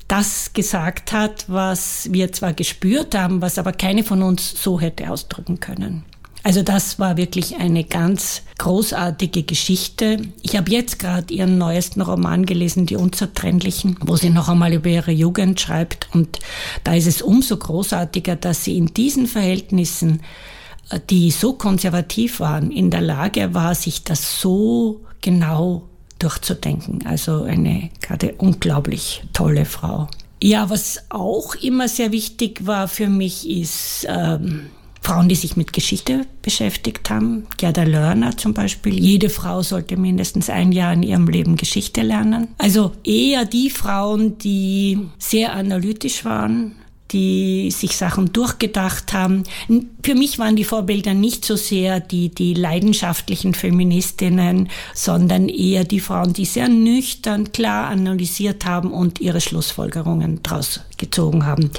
das 0.09 0.53
gesagt 0.53 1.12
hat, 1.12 1.47
was 1.49 2.12
wir 2.12 2.33
zwar 2.33 2.53
gespürt 2.53 3.15
haben, 3.15 3.41
was 3.41 3.59
aber 3.59 3.73
keine 3.73 4.05
von 4.05 4.23
uns 4.23 4.62
so 4.62 4.79
hätte 4.79 5.11
ausdrücken 5.11 5.59
können. 5.59 6.05
Also 6.42 6.62
das 6.62 6.98
war 6.98 7.16
wirklich 7.16 7.57
eine 7.57 7.85
ganz 7.85 8.42
großartige 8.59 9.44
Geschichte. 9.44 10.22
Ich 10.42 10.57
habe 10.57 10.70
jetzt 10.70 10.98
gerade 10.98 11.33
ihren 11.33 11.57
neuesten 11.57 12.00
Roman 12.00 12.46
gelesen, 12.46 12.87
Die 12.87 12.96
Unzertrennlichen, 12.96 13.96
wo 14.00 14.16
sie 14.16 14.31
noch 14.31 14.48
einmal 14.48 14.72
über 14.72 14.88
ihre 14.88 15.12
Jugend 15.12 15.61
schreibt. 15.61 16.09
Und 16.12 16.40
da 16.83 16.94
ist 16.94 17.07
es 17.07 17.22
umso 17.22 17.57
großartiger, 17.57 18.35
dass 18.37 18.64
sie 18.64 18.76
in 18.76 18.87
diesen 18.87 19.26
Verhältnissen, 19.26 20.22
äh, 20.90 20.98
die 21.11 21.31
so 21.31 21.52
konservativ 21.52 22.40
waren, 22.40 22.72
in 22.72 22.90
der 22.90 23.02
Lage 23.02 23.55
war, 23.55 23.74
sich 23.76 24.02
das 24.02 24.40
so 24.40 25.02
genau 25.20 25.85
durchzudenken. 26.18 27.07
Also 27.07 27.42
eine 27.42 27.90
gerade 28.00 28.35
unglaublich 28.38 29.22
tolle 29.33 29.64
Frau. 29.64 30.09
Ja, 30.42 30.70
was 30.70 31.05
auch 31.09 31.55
immer 31.55 31.87
sehr 31.87 32.11
wichtig 32.11 32.66
war 32.66 32.88
für 32.88 33.09
mich, 33.09 33.48
ist 33.48 34.07
ähm, 34.09 34.70
Frauen, 35.03 35.29
die 35.29 35.35
sich 35.35 35.57
mit 35.57 35.73
Geschichte 35.73 36.27
beschäftigt 36.43 37.11
haben. 37.11 37.47
Gerda 37.57 37.83
Lörner 37.83 38.37
zum 38.37 38.55
Beispiel. 38.55 38.99
Jede 38.99 39.31
Frau 39.31 39.62
sollte 39.62 39.97
mindestens 39.97 40.49
ein 40.49 40.71
Jahr 40.73 40.93
in 40.93 41.03
ihrem 41.03 41.27
Leben 41.27 41.57
Geschichte 41.57 42.03
lernen. 42.03 42.49
Also 42.59 42.93
eher 43.05 43.45
die 43.45 43.69
Frauen, 43.69 44.38
die 44.38 45.01
sehr 45.19 45.55
analytisch 45.55 46.25
waren, 46.25 46.77
die 47.11 47.71
sich 47.71 47.97
Sachen 47.97 48.33
durchgedacht 48.33 49.12
haben. 49.12 49.43
Für 50.03 50.15
mich 50.15 50.38
waren 50.38 50.57
die 50.57 50.65
Vorbilder 50.65 51.15
nicht 51.15 51.45
so 51.45 51.57
sehr 51.57 52.01
die, 52.01 52.31
die 52.31 52.55
leidenschaftlichen 52.55 53.55
Feministinnen, 53.55 54.71
sondern 54.95 55.49
eher 55.49 55.85
die 55.85 56.01
Frauen, 56.01 56.33
die 56.33 56.47
sehr 56.47 56.69
nüchtern, 56.69 57.53
klar 57.53 57.88
analysiert 57.88 58.65
haben 58.65 58.93
und 58.93 59.21
ihre 59.21 59.41
Schlussfolgerungen 59.41 60.43
daraus 60.43 60.81
gezogen 60.97 61.45
haben 61.45 61.71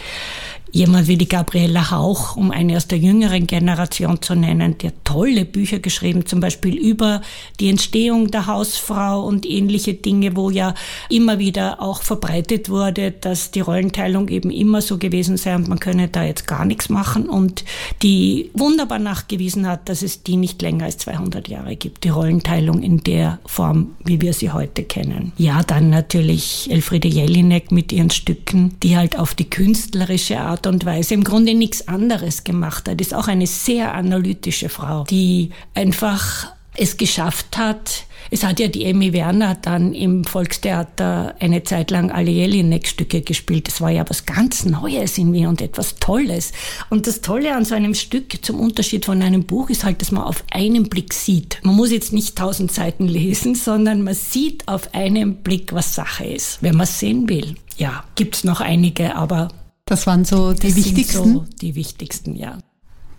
jemand 0.73 1.07
wie 1.07 1.17
die 1.17 1.27
Gabriela 1.27 1.91
Hauch, 1.91 2.35
um 2.35 2.49
eine 2.49 2.75
aus 2.75 2.87
der 2.87 2.97
jüngeren 2.97 3.45
Generation 3.45 4.21
zu 4.21 4.33
nennen, 4.33 4.75
die 4.79 4.89
tolle 5.03 5.45
Bücher 5.45 5.77
geschrieben, 5.77 6.25
zum 6.25 6.39
Beispiel 6.39 6.75
über 6.75 7.21
die 7.59 7.69
Entstehung 7.69 8.31
der 8.31 8.47
Hausfrau 8.47 9.23
und 9.23 9.45
ähnliche 9.45 9.93
Dinge, 9.93 10.35
wo 10.35 10.49
ja 10.49 10.73
immer 11.09 11.37
wieder 11.37 11.79
auch 11.79 12.01
verbreitet 12.01 12.69
wurde, 12.69 13.11
dass 13.11 13.51
die 13.51 13.59
Rollenteilung 13.59 14.29
eben 14.29 14.49
immer 14.49 14.81
so 14.81 14.97
gewesen 14.97 15.37
sei 15.37 15.55
und 15.55 15.67
man 15.67 15.79
könne 15.79 16.07
da 16.07 16.23
jetzt 16.23 16.47
gar 16.47 16.65
nichts 16.65 16.89
machen 16.89 17.29
und 17.29 17.63
die 18.01 18.49
wunderbar 18.55 18.97
nachgewiesen 18.97 19.67
hat, 19.67 19.87
dass 19.89 20.01
es 20.01 20.23
die 20.23 20.37
nicht 20.37 20.59
länger 20.63 20.85
als 20.85 20.97
200 20.97 21.47
Jahre 21.49 21.75
gibt, 21.75 22.03
die 22.03 22.09
Rollenteilung 22.09 22.81
in 22.81 23.03
der 23.03 23.37
Form, 23.45 23.91
wie 24.03 24.21
wir 24.21 24.33
sie 24.33 24.51
heute 24.51 24.83
kennen. 24.83 25.33
Ja, 25.37 25.61
dann 25.61 25.91
natürlich 25.91 26.67
Elfriede 26.71 27.07
Jelinek 27.07 27.71
mit 27.71 27.91
ihren 27.91 28.09
Stücken, 28.09 28.73
die 28.81 28.97
halt 28.97 29.19
auf 29.19 29.35
die 29.35 29.49
künstlerische 29.49 30.39
Art 30.39 30.62
Art 30.63 30.67
und 30.73 30.85
Weise 30.85 31.13
im 31.13 31.23
Grunde 31.25 31.55
nichts 31.55 31.87
anderes 31.87 32.43
gemacht 32.45 32.87
hat. 32.87 33.01
Ist 33.01 33.13
auch 33.13 33.27
eine 33.27 33.47
sehr 33.47 33.93
analytische 33.93 34.69
Frau, 34.69 35.03
die 35.03 35.49
einfach 35.73 36.47
es 36.75 36.97
geschafft 36.97 37.57
hat. 37.57 38.05
Es 38.31 38.43
hat 38.43 38.59
ja 38.59 38.67
die 38.67 38.85
Emmy 38.85 39.13
Werner 39.13 39.55
dann 39.55 39.93
im 39.93 40.23
Volkstheater 40.23 41.35
eine 41.39 41.63
Zeit 41.63 41.91
lang 41.91 42.09
alle 42.09 42.31
Jelinek-Stücke 42.31 43.21
gespielt. 43.21 43.67
Das 43.67 43.81
war 43.81 43.91
ja 43.91 44.05
was 44.07 44.25
ganz 44.25 44.65
Neues 44.65 45.17
in 45.17 45.31
mir 45.31 45.49
und 45.49 45.61
etwas 45.61 45.95
Tolles. 45.95 46.53
Und 46.89 47.05
das 47.05 47.21
Tolle 47.21 47.53
an 47.53 47.65
so 47.65 47.75
einem 47.75 47.93
Stück 47.93 48.43
zum 48.43 48.59
Unterschied 48.59 49.05
von 49.05 49.21
einem 49.21 49.43
Buch 49.43 49.69
ist 49.69 49.83
halt, 49.83 50.01
dass 50.01 50.11
man 50.11 50.23
auf 50.23 50.43
einen 50.51 50.89
Blick 50.89 51.13
sieht. 51.13 51.59
Man 51.63 51.75
muss 51.75 51.91
jetzt 51.91 52.13
nicht 52.13 52.37
tausend 52.37 52.71
Seiten 52.71 53.07
lesen, 53.07 53.53
sondern 53.53 54.01
man 54.01 54.15
sieht 54.15 54.67
auf 54.67 54.95
einen 54.95 55.43
Blick, 55.43 55.73
was 55.73 55.93
Sache 55.93 56.25
ist, 56.25 56.63
wenn 56.63 56.75
man 56.75 56.85
es 56.85 56.99
sehen 56.99 57.27
will. 57.27 57.55
Ja, 57.77 58.05
gibt's 58.15 58.43
noch 58.45 58.61
einige, 58.61 59.15
aber 59.15 59.49
das 59.85 60.07
waren 60.07 60.25
so 60.25 60.53
die 60.53 60.67
das 60.67 60.75
wichtigsten. 60.75 61.33
So 61.33 61.45
die 61.61 61.75
wichtigsten, 61.75 62.35
ja. 62.35 62.59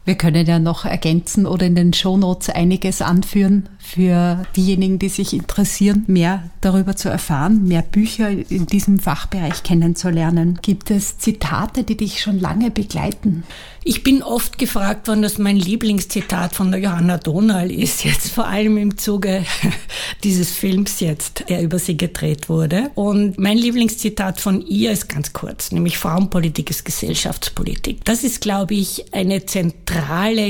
Wir 0.06 0.16
können 0.16 0.46
ja 0.46 0.58
noch 0.58 0.84
ergänzen 0.84 1.46
oder 1.46 1.64
in 1.64 1.74
den 1.74 1.94
Shownotes 1.94 2.50
einiges 2.50 3.00
anführen 3.00 3.70
für 3.78 4.42
diejenigen, 4.54 4.98
die 4.98 5.08
sich 5.08 5.32
interessieren, 5.32 6.04
mehr 6.06 6.50
darüber 6.60 6.94
zu 6.94 7.08
erfahren, 7.08 7.64
mehr 7.64 7.82
Bücher 7.82 8.28
in 8.30 8.66
diesem 8.66 8.98
Fachbereich 8.98 9.62
kennenzulernen. 9.62 10.58
Gibt 10.60 10.90
es 10.90 11.18
Zitate, 11.18 11.84
die 11.84 11.96
dich 11.96 12.20
schon 12.20 12.38
lange 12.38 12.70
begleiten? 12.70 13.44
Ich 13.86 14.02
bin 14.02 14.22
oft 14.22 14.56
gefragt 14.56 15.08
worden, 15.08 15.20
dass 15.20 15.36
mein 15.36 15.56
Lieblingszitat 15.56 16.54
von 16.54 16.70
der 16.70 16.80
Johanna 16.80 17.18
Donal 17.18 17.70
ist, 17.70 18.04
jetzt 18.04 18.30
vor 18.30 18.46
allem 18.46 18.78
im 18.78 18.96
Zuge 18.96 19.44
dieses 20.24 20.50
Films 20.50 21.00
jetzt, 21.00 21.44
der 21.50 21.62
über 21.62 21.78
sie 21.78 21.98
gedreht 21.98 22.48
wurde. 22.48 22.90
Und 22.94 23.38
mein 23.38 23.58
Lieblingszitat 23.58 24.40
von 24.40 24.62
ihr 24.62 24.90
ist 24.90 25.10
ganz 25.10 25.34
kurz, 25.34 25.70
nämlich 25.70 25.98
Frauenpolitik 25.98 26.70
ist 26.70 26.86
Gesellschaftspolitik. 26.86 28.04
Das 28.06 28.24
ist, 28.24 28.40
glaube 28.40 28.72
ich, 28.72 29.12
eine 29.12 29.44
zentrale 29.44 29.93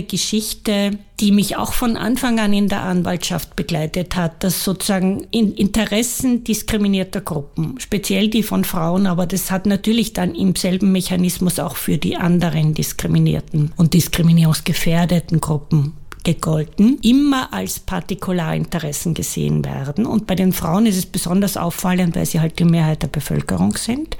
Geschichte 0.02 0.98
die 1.20 1.30
mich 1.30 1.56
auch 1.56 1.72
von 1.72 1.96
Anfang 1.96 2.40
an 2.40 2.52
in 2.52 2.68
der 2.68 2.82
Anwaltschaft 2.82 3.54
begleitet 3.56 4.16
hat, 4.16 4.42
dass 4.42 4.64
sozusagen 4.64 5.26
in 5.30 5.54
Interessen 5.54 6.42
diskriminierter 6.42 7.20
Gruppen, 7.20 7.76
speziell 7.78 8.28
die 8.28 8.42
von 8.42 8.64
Frauen, 8.64 9.06
aber 9.06 9.26
das 9.26 9.50
hat 9.50 9.66
natürlich 9.66 10.12
dann 10.12 10.34
im 10.34 10.56
selben 10.56 10.92
Mechanismus 10.92 11.58
auch 11.58 11.76
für 11.76 11.98
die 11.98 12.16
anderen 12.16 12.74
diskriminierten 12.74 13.72
und 13.76 13.94
diskriminierungsgefährdeten 13.94 15.40
Gruppen 15.40 15.94
gegolten, 16.24 16.98
immer 17.02 17.52
als 17.52 17.78
Partikularinteressen 17.78 19.14
gesehen 19.14 19.64
werden. 19.64 20.06
Und 20.06 20.26
bei 20.26 20.34
den 20.34 20.52
Frauen 20.52 20.86
ist 20.86 20.96
es 20.96 21.06
besonders 21.06 21.56
auffallend, 21.56 22.16
weil 22.16 22.26
sie 22.26 22.40
halt 22.40 22.58
die 22.58 22.64
Mehrheit 22.64 23.02
der 23.02 23.08
Bevölkerung 23.08 23.76
sind, 23.76 24.16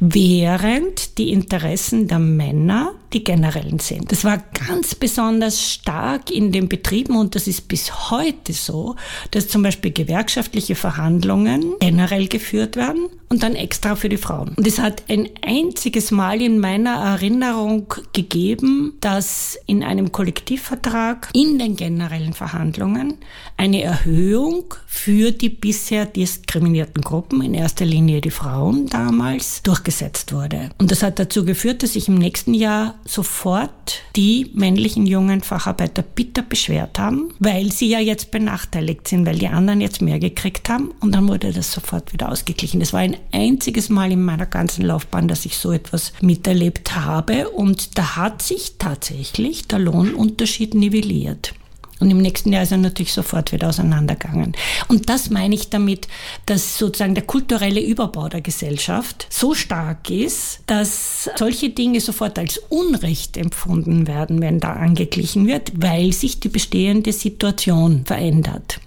während 0.00 1.18
die 1.18 1.30
Interessen 1.30 2.08
der 2.08 2.18
Männer 2.18 2.92
die 3.12 3.24
generellen 3.24 3.78
sind. 3.78 4.10
Das 4.10 4.24
war 4.24 4.42
ganz 4.66 4.94
besonders 4.94 5.70
stark 5.70 6.30
in 6.30 6.52
den 6.52 6.68
Betrieben 6.68 7.16
und 7.16 7.34
das 7.34 7.46
ist 7.46 7.68
bis 7.68 8.10
heute 8.10 8.52
so, 8.52 8.96
dass 9.30 9.48
zum 9.48 9.62
Beispiel 9.62 9.92
gewerkschaftliche 9.92 10.74
Verhandlungen 10.74 11.74
generell 11.80 12.28
geführt 12.28 12.76
werden 12.76 13.08
und 13.32 13.42
dann 13.42 13.54
extra 13.54 13.96
für 13.96 14.10
die 14.10 14.18
Frauen. 14.18 14.50
Und 14.56 14.66
es 14.66 14.78
hat 14.78 15.04
ein 15.08 15.30
einziges 15.40 16.10
Mal 16.10 16.42
in 16.42 16.58
meiner 16.58 16.90
Erinnerung 16.90 17.86
gegeben, 18.12 18.98
dass 19.00 19.58
in 19.66 19.82
einem 19.82 20.12
Kollektivvertrag 20.12 21.30
in 21.32 21.58
den 21.58 21.76
generellen 21.76 22.34
Verhandlungen 22.34 23.14
eine 23.56 23.82
Erhöhung 23.82 24.74
für 24.86 25.30
die 25.30 25.48
bisher 25.48 26.04
diskriminierten 26.04 27.02
Gruppen, 27.02 27.42
in 27.42 27.54
erster 27.54 27.86
Linie 27.86 28.20
die 28.20 28.30
Frauen 28.30 28.86
damals, 28.88 29.62
durchgesetzt 29.62 30.34
wurde. 30.34 30.68
Und 30.78 30.90
das 30.90 31.02
hat 31.02 31.18
dazu 31.18 31.46
geführt, 31.46 31.82
dass 31.82 31.94
sich 31.94 32.08
im 32.08 32.16
nächsten 32.16 32.52
Jahr 32.52 32.96
sofort 33.04 34.02
die 34.16 34.50
männlichen 34.54 35.06
jungen 35.06 35.42
Facharbeiter 35.42 36.02
bitter 36.02 36.42
beschwert 36.42 36.98
haben, 36.98 37.34
weil 37.38 37.72
sie 37.72 37.88
ja 37.88 37.98
jetzt 37.98 38.30
benachteiligt 38.30 39.08
sind, 39.08 39.26
weil 39.26 39.38
die 39.38 39.48
anderen 39.48 39.80
jetzt 39.80 40.02
mehr 40.02 40.18
gekriegt 40.18 40.68
haben. 40.68 40.92
Und 41.00 41.14
dann 41.14 41.28
wurde 41.28 41.52
das 41.52 41.72
sofort 41.72 42.12
wieder 42.12 42.30
ausgeglichen. 42.30 42.80
Das 42.80 42.92
war 42.92 43.00
ein 43.00 43.16
einziges 43.32 43.88
Mal 43.88 44.12
in 44.12 44.24
meiner 44.24 44.46
ganzen 44.46 44.84
Laufbahn, 44.84 45.28
dass 45.28 45.46
ich 45.46 45.56
so 45.56 45.72
etwas 45.72 46.12
miterlebt 46.20 46.94
habe. 46.94 47.48
Und 47.50 47.98
da 47.98 48.16
hat 48.16 48.42
sich 48.42 48.74
tatsächlich 48.78 49.68
der 49.68 49.78
Lohnunterschied 49.78 50.74
nivelliert. 50.74 51.54
Und 52.02 52.10
im 52.10 52.18
nächsten 52.18 52.52
Jahr 52.52 52.64
ist 52.64 52.72
er 52.72 52.78
natürlich 52.78 53.12
sofort 53.12 53.52
wieder 53.52 53.68
auseinandergegangen. 53.68 54.54
Und 54.88 55.08
das 55.08 55.30
meine 55.30 55.54
ich 55.54 55.70
damit, 55.70 56.08
dass 56.46 56.76
sozusagen 56.76 57.14
der 57.14 57.22
kulturelle 57.22 57.80
Überbau 57.80 58.28
der 58.28 58.40
Gesellschaft 58.40 59.28
so 59.30 59.54
stark 59.54 60.10
ist, 60.10 60.62
dass 60.66 61.30
solche 61.36 61.70
Dinge 61.70 62.00
sofort 62.00 62.40
als 62.40 62.58
Unrecht 62.70 63.36
empfunden 63.36 64.08
werden, 64.08 64.40
wenn 64.40 64.58
da 64.58 64.72
angeglichen 64.72 65.46
wird, 65.46 65.70
weil 65.76 66.12
sich 66.12 66.40
die 66.40 66.48
bestehende 66.48 67.12
Situation 67.12 68.04
verändert. 68.04 68.80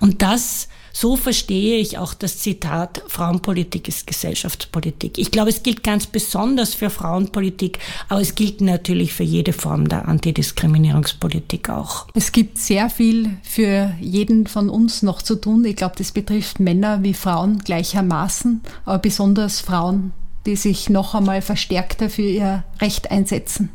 Und 0.00 0.22
das 0.22 0.68
so 0.98 1.14
verstehe 1.14 1.76
ich 1.76 1.98
auch 1.98 2.14
das 2.14 2.38
Zitat, 2.38 3.02
Frauenpolitik 3.06 3.86
ist 3.86 4.06
Gesellschaftspolitik. 4.06 5.18
Ich 5.18 5.30
glaube, 5.30 5.50
es 5.50 5.62
gilt 5.62 5.82
ganz 5.82 6.06
besonders 6.06 6.72
für 6.72 6.88
Frauenpolitik, 6.88 7.78
aber 8.08 8.22
es 8.22 8.34
gilt 8.34 8.62
natürlich 8.62 9.12
für 9.12 9.22
jede 9.22 9.52
Form 9.52 9.90
der 9.90 10.08
Antidiskriminierungspolitik 10.08 11.68
auch. 11.68 12.06
Es 12.14 12.32
gibt 12.32 12.56
sehr 12.56 12.88
viel 12.88 13.36
für 13.42 13.92
jeden 14.00 14.46
von 14.46 14.70
uns 14.70 15.02
noch 15.02 15.20
zu 15.20 15.36
tun. 15.36 15.66
Ich 15.66 15.76
glaube, 15.76 15.96
das 15.98 16.12
betrifft 16.12 16.60
Männer 16.60 17.02
wie 17.02 17.12
Frauen 17.12 17.58
gleichermaßen, 17.58 18.62
aber 18.86 18.98
besonders 18.98 19.60
Frauen, 19.60 20.14
die 20.46 20.56
sich 20.56 20.88
noch 20.88 21.14
einmal 21.14 21.42
verstärkter 21.42 22.08
für 22.08 22.22
ihr 22.22 22.64
Recht 22.80 23.10
einsetzen. 23.10 23.68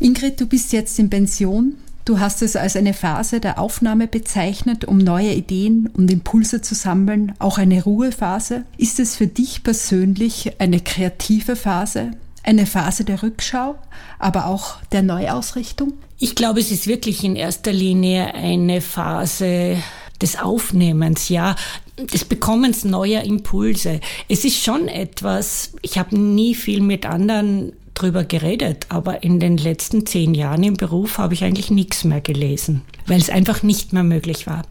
Ingrid, 0.00 0.40
du 0.40 0.46
bist 0.46 0.72
jetzt 0.72 0.98
in 0.98 1.10
Pension. 1.10 1.76
Du 2.06 2.20
hast 2.20 2.40
es 2.40 2.54
als 2.54 2.76
eine 2.76 2.94
Phase 2.94 3.40
der 3.40 3.58
Aufnahme 3.58 4.06
bezeichnet, 4.06 4.84
um 4.84 4.98
neue 4.98 5.32
Ideen 5.32 5.90
und 5.92 6.08
Impulse 6.08 6.62
zu 6.62 6.76
sammeln, 6.76 7.32
auch 7.40 7.58
eine 7.58 7.82
Ruhephase. 7.82 8.62
Ist 8.78 9.00
es 9.00 9.16
für 9.16 9.26
dich 9.26 9.64
persönlich 9.64 10.52
eine 10.60 10.78
kreative 10.78 11.56
Phase, 11.56 12.12
eine 12.44 12.64
Phase 12.64 13.04
der 13.04 13.24
Rückschau, 13.24 13.74
aber 14.20 14.46
auch 14.46 14.76
der 14.92 15.02
Neuausrichtung? 15.02 15.94
Ich 16.20 16.36
glaube, 16.36 16.60
es 16.60 16.70
ist 16.70 16.86
wirklich 16.86 17.24
in 17.24 17.34
erster 17.34 17.72
Linie 17.72 18.32
eine 18.34 18.80
Phase 18.80 19.76
des 20.22 20.38
Aufnehmens, 20.38 21.28
ja, 21.28 21.56
des 21.98 22.24
Bekommens 22.24 22.84
neuer 22.84 23.22
Impulse. 23.22 24.00
Es 24.28 24.44
ist 24.44 24.62
schon 24.62 24.86
etwas, 24.86 25.72
ich 25.82 25.98
habe 25.98 26.16
nie 26.16 26.54
viel 26.54 26.82
mit 26.82 27.04
anderen 27.04 27.72
drüber 27.96 28.24
geredet, 28.24 28.86
aber 28.88 29.22
in 29.22 29.40
den 29.40 29.56
letzten 29.56 30.06
zehn 30.06 30.34
Jahren 30.34 30.62
im 30.62 30.76
Beruf 30.76 31.18
habe 31.18 31.34
ich 31.34 31.42
eigentlich 31.42 31.70
nichts 31.70 32.04
mehr 32.04 32.20
gelesen, 32.20 32.82
weil 33.06 33.18
es 33.18 33.30
einfach 33.30 33.62
nicht 33.62 33.92
mehr 33.92 34.04
möglich 34.04 34.46
war. 34.46 34.62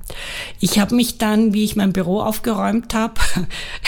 Ich 0.60 0.80
habe 0.80 0.96
mich 0.96 1.18
dann, 1.18 1.54
wie 1.54 1.64
ich 1.64 1.76
mein 1.76 1.92
Büro 1.92 2.22
aufgeräumt 2.22 2.94
habe, 2.94 3.16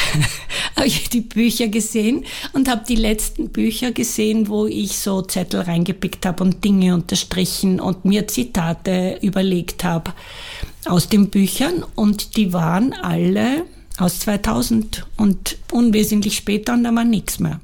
habe 0.76 0.88
ich 0.88 1.10
die 1.10 1.22
Bücher 1.22 1.68
gesehen 1.68 2.26
und 2.54 2.70
habe 2.70 2.84
die 2.88 2.96
letzten 2.96 3.50
Bücher 3.50 3.92
gesehen, 3.92 4.48
wo 4.48 4.66
ich 4.66 4.98
so 4.98 5.22
Zettel 5.22 5.62
reingepickt 5.62 6.26
habe 6.26 6.44
und 6.44 6.66
Dinge 6.66 6.94
unterstrichen 6.94 7.80
und 7.80 8.06
mir 8.06 8.28
Zitate 8.28 9.20
überlegt 9.22 9.84
habe 9.84 10.14
aus 10.86 11.10
den 11.10 11.30
Büchern 11.30 11.86
und 11.96 12.38
die 12.38 12.54
waren 12.54 12.94
alle 12.94 13.66
aus 13.98 14.20
2000 14.20 15.06
und 15.18 15.58
unwesentlich 15.72 16.38
später 16.38 16.74
und 16.74 16.84
da 16.84 16.94
war 16.94 17.04
nichts 17.04 17.40
mehr. 17.40 17.60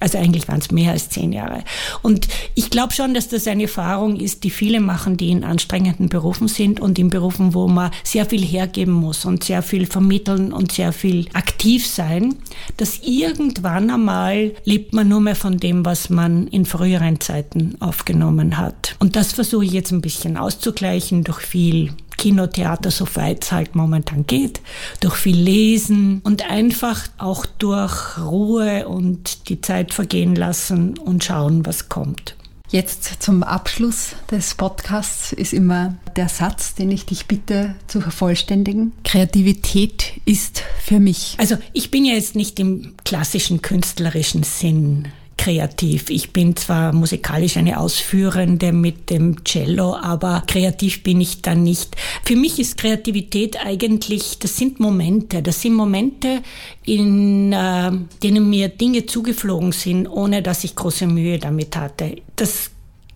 Also 0.00 0.18
eigentlich 0.18 0.48
waren 0.48 0.58
es 0.58 0.70
mehr 0.70 0.92
als 0.92 1.08
zehn 1.08 1.32
Jahre. 1.32 1.64
Und 2.02 2.28
ich 2.54 2.70
glaube 2.70 2.92
schon, 2.92 3.14
dass 3.14 3.28
das 3.28 3.46
eine 3.46 3.64
Erfahrung 3.64 4.16
ist, 4.16 4.44
die 4.44 4.50
viele 4.50 4.80
machen, 4.80 5.16
die 5.16 5.30
in 5.30 5.44
anstrengenden 5.44 6.08
Berufen 6.08 6.48
sind 6.48 6.80
und 6.80 6.98
in 6.98 7.10
Berufen, 7.10 7.54
wo 7.54 7.68
man 7.68 7.90
sehr 8.02 8.26
viel 8.26 8.44
hergeben 8.44 8.92
muss 8.92 9.24
und 9.24 9.44
sehr 9.44 9.62
viel 9.62 9.86
vermitteln 9.86 10.52
und 10.52 10.72
sehr 10.72 10.92
viel 10.92 11.26
aktiv 11.32 11.86
sein, 11.86 12.34
dass 12.76 13.00
irgendwann 13.02 13.90
einmal 13.90 14.52
lebt 14.64 14.92
man 14.92 15.08
nur 15.08 15.20
mehr 15.20 15.36
von 15.36 15.58
dem, 15.58 15.84
was 15.84 16.10
man 16.10 16.48
in 16.48 16.66
früheren 16.66 17.20
Zeiten 17.20 17.76
aufgenommen 17.80 18.58
hat. 18.58 18.96
Und 18.98 19.16
das 19.16 19.32
versuche 19.32 19.64
ich 19.64 19.72
jetzt 19.72 19.92
ein 19.92 20.00
bisschen 20.00 20.36
auszugleichen 20.36 21.24
durch 21.24 21.40
viel 21.40 21.92
Kinotheater, 22.24 22.90
so 22.90 23.06
weit 23.16 23.44
es 23.44 23.52
halt 23.52 23.74
momentan 23.74 24.26
geht, 24.26 24.62
durch 25.00 25.14
viel 25.16 25.36
Lesen 25.36 26.22
und 26.24 26.48
einfach 26.48 27.06
auch 27.18 27.44
durch 27.44 28.16
Ruhe 28.18 28.88
und 28.88 29.50
die 29.50 29.60
Zeit 29.60 29.92
vergehen 29.92 30.34
lassen 30.34 30.96
und 30.96 31.22
schauen, 31.22 31.66
was 31.66 31.90
kommt. 31.90 32.34
Jetzt 32.70 33.22
zum 33.22 33.42
Abschluss 33.42 34.16
des 34.30 34.54
Podcasts 34.54 35.34
ist 35.34 35.52
immer 35.52 35.96
der 36.16 36.30
Satz, 36.30 36.74
den 36.74 36.90
ich 36.90 37.04
dich 37.04 37.26
bitte 37.26 37.74
zu 37.88 38.00
vervollständigen. 38.00 38.92
Kreativität 39.04 40.14
ist 40.24 40.62
für 40.82 41.00
mich. 41.00 41.34
Also 41.36 41.56
ich 41.74 41.90
bin 41.90 42.06
ja 42.06 42.14
jetzt 42.14 42.36
nicht 42.36 42.58
im 42.58 42.94
klassischen 43.04 43.60
künstlerischen 43.60 44.44
Sinn 44.44 45.08
kreativ. 45.36 46.10
Ich 46.10 46.32
bin 46.32 46.56
zwar 46.56 46.92
musikalisch 46.92 47.56
eine 47.56 47.78
Ausführende 47.78 48.72
mit 48.72 49.10
dem 49.10 49.44
Cello, 49.44 49.96
aber 49.96 50.42
kreativ 50.46 51.02
bin 51.02 51.20
ich 51.20 51.42
dann 51.42 51.62
nicht. 51.62 51.96
Für 52.24 52.36
mich 52.36 52.58
ist 52.58 52.78
Kreativität 52.78 53.64
eigentlich, 53.64 54.38
das 54.38 54.56
sind 54.56 54.80
Momente. 54.80 55.42
Das 55.42 55.60
sind 55.60 55.74
Momente, 55.74 56.42
in 56.84 57.52
äh, 57.52 57.90
denen 58.22 58.48
mir 58.50 58.68
Dinge 58.68 59.06
zugeflogen 59.06 59.72
sind, 59.72 60.06
ohne 60.06 60.42
dass 60.42 60.64
ich 60.64 60.76
große 60.76 61.06
Mühe 61.06 61.38
damit 61.38 61.76
hatte. 61.76 62.16
Das 62.36 62.70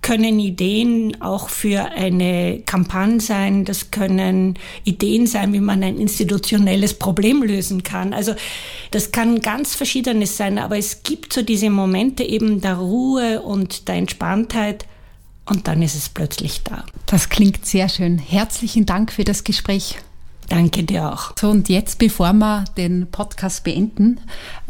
können 0.09 0.41
Ideen 0.41 1.21
auch 1.21 1.51
für 1.51 1.85
eine 1.85 2.63
Kampagne 2.65 3.21
sein, 3.21 3.67
das 3.67 3.91
können 3.91 4.59
Ideen 4.85 5.27
sein, 5.27 5.53
wie 5.53 5.61
man 5.61 5.83
ein 5.83 5.99
institutionelles 5.99 6.95
Problem 6.95 7.43
lösen 7.43 7.83
kann. 7.83 8.15
Also 8.15 8.35
das 8.91 9.13
kann 9.13 9.43
ganz 9.43 9.75
verschiedenes 9.75 10.39
sein, 10.39 10.59
aber 10.59 10.79
es 10.79 11.03
gibt 11.03 11.35
so 11.35 11.43
diese 11.43 11.69
Momente 11.69 12.23
eben 12.23 12.63
der 12.63 12.77
Ruhe 12.77 13.43
und 13.43 13.87
der 13.87 13.97
Entspanntheit 13.97 14.87
und 15.45 15.69
dann 15.69 15.83
ist 15.83 15.95
es 15.95 16.09
plötzlich 16.09 16.63
da. 16.65 16.87
Das 17.05 17.29
klingt 17.29 17.67
sehr 17.67 17.91
schön. 17.91 18.19
Herzlichen 18.19 18.87
Dank 18.87 19.13
für 19.13 19.25
das 19.25 19.45
Gespräch. 19.45 19.99
Danke 20.49 20.85
dir 20.85 21.13
auch. 21.13 21.33
So, 21.39 21.51
und 21.51 21.69
jetzt, 21.69 21.99
bevor 21.99 22.33
wir 22.33 22.65
den 22.77 23.09
Podcast 23.11 23.65
beenden, 23.65 24.21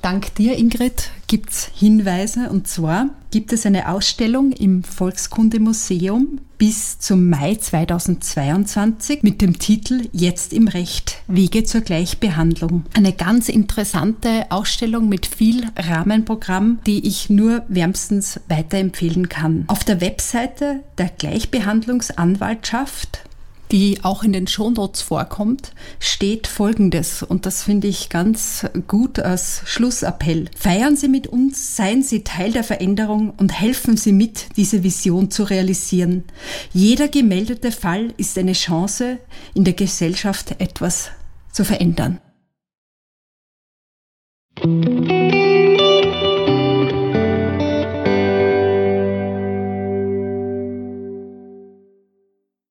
dank 0.02 0.34
dir, 0.34 0.58
Ingrid, 0.58 1.10
gibt 1.28 1.50
es 1.50 1.70
Hinweise. 1.74 2.50
Und 2.50 2.66
zwar 2.66 3.10
gibt 3.30 3.52
es 3.52 3.64
eine 3.64 3.88
Ausstellung 3.88 4.50
im 4.52 4.82
Volkskundemuseum 4.82 6.40
bis 6.58 6.98
zum 6.98 7.30
Mai 7.30 7.54
2022 7.54 9.22
mit 9.22 9.40
dem 9.40 9.60
Titel 9.60 10.08
Jetzt 10.12 10.52
im 10.52 10.66
Recht, 10.66 11.22
Wege 11.28 11.62
zur 11.62 11.82
Gleichbehandlung. 11.82 12.82
Eine 12.94 13.12
ganz 13.12 13.48
interessante 13.48 14.50
Ausstellung 14.50 15.08
mit 15.08 15.26
viel 15.26 15.64
Rahmenprogramm, 15.76 16.80
die 16.86 17.06
ich 17.06 17.30
nur 17.30 17.62
wärmstens 17.68 18.40
weiterempfehlen 18.48 19.28
kann. 19.28 19.62
Auf 19.68 19.84
der 19.84 20.00
Webseite 20.00 20.80
der 20.98 21.10
Gleichbehandlungsanwaltschaft 21.10 23.27
die 23.70 23.98
auch 24.02 24.22
in 24.22 24.32
den 24.32 24.46
Shownotes 24.46 25.02
vorkommt, 25.02 25.72
steht 26.00 26.46
Folgendes 26.46 27.22
und 27.22 27.46
das 27.46 27.62
finde 27.62 27.88
ich 27.88 28.08
ganz 28.08 28.66
gut 28.86 29.18
als 29.18 29.62
Schlussappell. 29.64 30.46
Feiern 30.56 30.96
Sie 30.96 31.08
mit 31.08 31.26
uns, 31.26 31.76
seien 31.76 32.02
Sie 32.02 32.24
Teil 32.24 32.52
der 32.52 32.64
Veränderung 32.64 33.30
und 33.36 33.52
helfen 33.52 33.96
Sie 33.96 34.12
mit, 34.12 34.56
diese 34.56 34.82
Vision 34.82 35.30
zu 35.30 35.44
realisieren. 35.44 36.24
Jeder 36.72 37.08
gemeldete 37.08 37.72
Fall 37.72 38.14
ist 38.16 38.38
eine 38.38 38.52
Chance, 38.52 39.18
in 39.54 39.64
der 39.64 39.74
Gesellschaft 39.74 40.56
etwas 40.58 41.10
zu 41.52 41.64
verändern. 41.64 42.20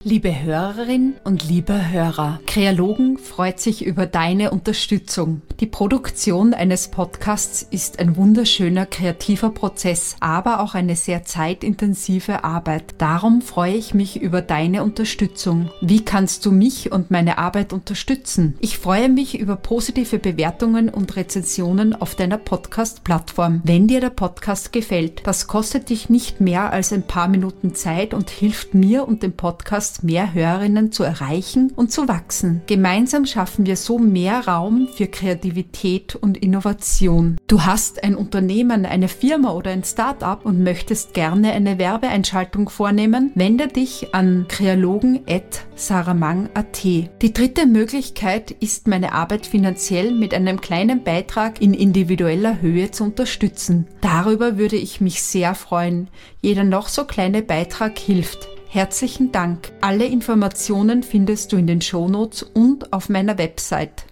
Liebe 0.10 0.42
Hörerin 0.42 1.16
und 1.26 1.50
lieber 1.50 1.90
Hörer, 1.90 2.40
Kreologen 2.48 3.18
freut 3.18 3.60
sich 3.60 3.86
über 3.86 4.06
deine 4.06 4.52
Unterstützung. 4.52 5.42
Die 5.60 5.66
Produktion 5.66 6.54
eines 6.54 6.88
Podcasts 6.88 7.68
ist 7.72 8.00
ein 8.00 8.16
wunderschöner 8.16 8.86
kreativer 8.86 9.50
Prozess, 9.50 10.16
aber 10.22 10.62
auch 10.62 10.76
eine 10.76 10.96
sehr 10.96 11.26
zeitintensive 11.26 12.46
Arbeit. 12.46 12.96
Darum 13.00 13.42
freue 13.42 13.74
ich 13.76 13.94
mich 13.94 14.22
über 14.22 14.42
deine 14.42 14.82
Unterstützung. 14.84 15.72
Wie 15.82 16.06
kannst 16.06 16.46
du 16.46 16.54
mich 16.54 16.90
und 16.94 17.12
meine 17.12 17.38
Arbeit 17.38 17.74
unterstützen? 17.74 18.56
Ich 18.62 18.78
freue 18.78 19.10
mich 19.10 19.38
über 19.38 19.58
positive 19.58 20.20
Bewertungen 20.20 20.88
und 20.88 21.18
Rezensionen 21.18 21.94
auf 21.94 22.16
deiner 22.16 22.38
Podcast-Plattform. 22.38 23.60
Wenn 23.66 23.90
dir 23.90 24.00
der 24.00 24.12
Podcast 24.12 24.72
gefällt, 24.72 25.28
das 25.28 25.48
kostet 25.48 25.90
dich 25.90 26.10
nicht 26.10 26.40
mehr 26.40 26.72
als 26.72 26.94
ein 26.94 27.04
paar 27.04 27.28
Minuten 27.28 27.76
Zeit 27.76 28.14
und 28.14 28.30
hilft 28.30 28.74
mir 28.74 29.06
und 29.06 29.22
dem 29.22 29.34
Podcast 29.34 29.97
mehr 30.04 30.34
Hörerinnen 30.34 30.92
zu 30.92 31.04
erreichen 31.04 31.72
und 31.76 31.92
zu 31.92 32.08
wachsen. 32.08 32.62
Gemeinsam 32.68 33.26
schaffen 33.26 33.66
wir 33.66 33.76
so 33.76 33.98
mehr 34.00 34.48
Raum 34.48 34.88
für 34.94 35.08
Kreativität 35.08 36.16
und 36.16 36.38
Innovation. 36.38 37.38
Du 37.48 37.66
hast 37.66 38.04
ein 38.04 38.16
Unternehmen, 38.16 38.86
eine 38.86 39.08
Firma 39.08 39.54
oder 39.54 39.72
ein 39.72 39.84
Startup 39.84 40.46
und 40.46 40.62
möchtest 40.64 41.14
gerne 41.14 41.54
eine 41.54 41.80
Werbeeinschaltung 41.80 42.70
vornehmen? 42.70 43.32
Wende 43.36 43.68
dich 43.68 44.14
an 44.14 44.46
kreologen.saramang.at. 44.48 46.84
Die 46.84 47.34
dritte 47.34 47.66
Möglichkeit 47.66 48.52
ist, 48.52 48.88
meine 48.88 49.14
Arbeit 49.14 49.46
finanziell 49.46 50.14
mit 50.14 50.34
einem 50.34 50.62
kleinen 50.62 51.04
Beitrag 51.04 51.62
in 51.62 51.74
individueller 51.74 52.62
Höhe 52.62 52.92
zu 52.92 53.04
unterstützen. 53.04 53.88
Darüber 54.02 54.58
würde 54.58 54.76
ich 54.76 55.02
mich 55.02 55.24
sehr 55.24 55.56
freuen. 55.56 56.10
Jeder 56.42 56.64
noch 56.64 56.88
so 56.88 57.06
kleine 57.06 57.42
Beitrag 57.42 57.98
hilft. 57.98 58.48
Herzlichen 58.70 59.32
Dank. 59.32 59.72
Alle 59.80 60.06
Informationen 60.06 61.02
findest 61.02 61.54
du 61.54 61.58
in 61.58 61.68
den 61.68 61.82
Shownotes 61.82 62.44
und 62.44 62.92
auf 62.92 63.08
meiner 63.08 63.38
Website. 63.38 64.06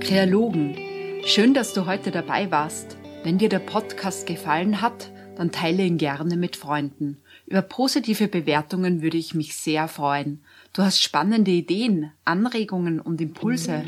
Kreologen, 0.00 0.76
schön, 1.24 1.54
dass 1.54 1.72
du 1.72 1.86
heute 1.86 2.10
dabei 2.10 2.50
warst. 2.50 2.96
Wenn 3.22 3.38
dir 3.38 3.48
der 3.48 3.60
Podcast 3.60 4.26
gefallen 4.26 4.80
hat, 4.80 5.12
dann 5.36 5.52
teile 5.52 5.84
ihn 5.84 5.98
gerne 5.98 6.36
mit 6.36 6.56
Freunden. 6.56 7.18
Über 7.46 7.62
positive 7.62 8.26
Bewertungen 8.26 9.02
würde 9.02 9.18
ich 9.18 9.34
mich 9.34 9.54
sehr 9.54 9.86
freuen. 9.86 10.42
Du 10.72 10.82
hast 10.82 11.00
spannende 11.00 11.52
Ideen, 11.52 12.10
Anregungen 12.24 13.00
und 13.00 13.20
Impulse. 13.20 13.84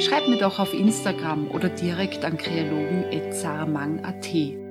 Schreib 0.00 0.28
mir 0.28 0.38
doch 0.38 0.60
auf 0.60 0.74
Instagram 0.74 1.50
oder 1.50 1.68
direkt 1.68 2.24
an 2.24 2.36
kreologen.zarmang.at. 2.36 4.67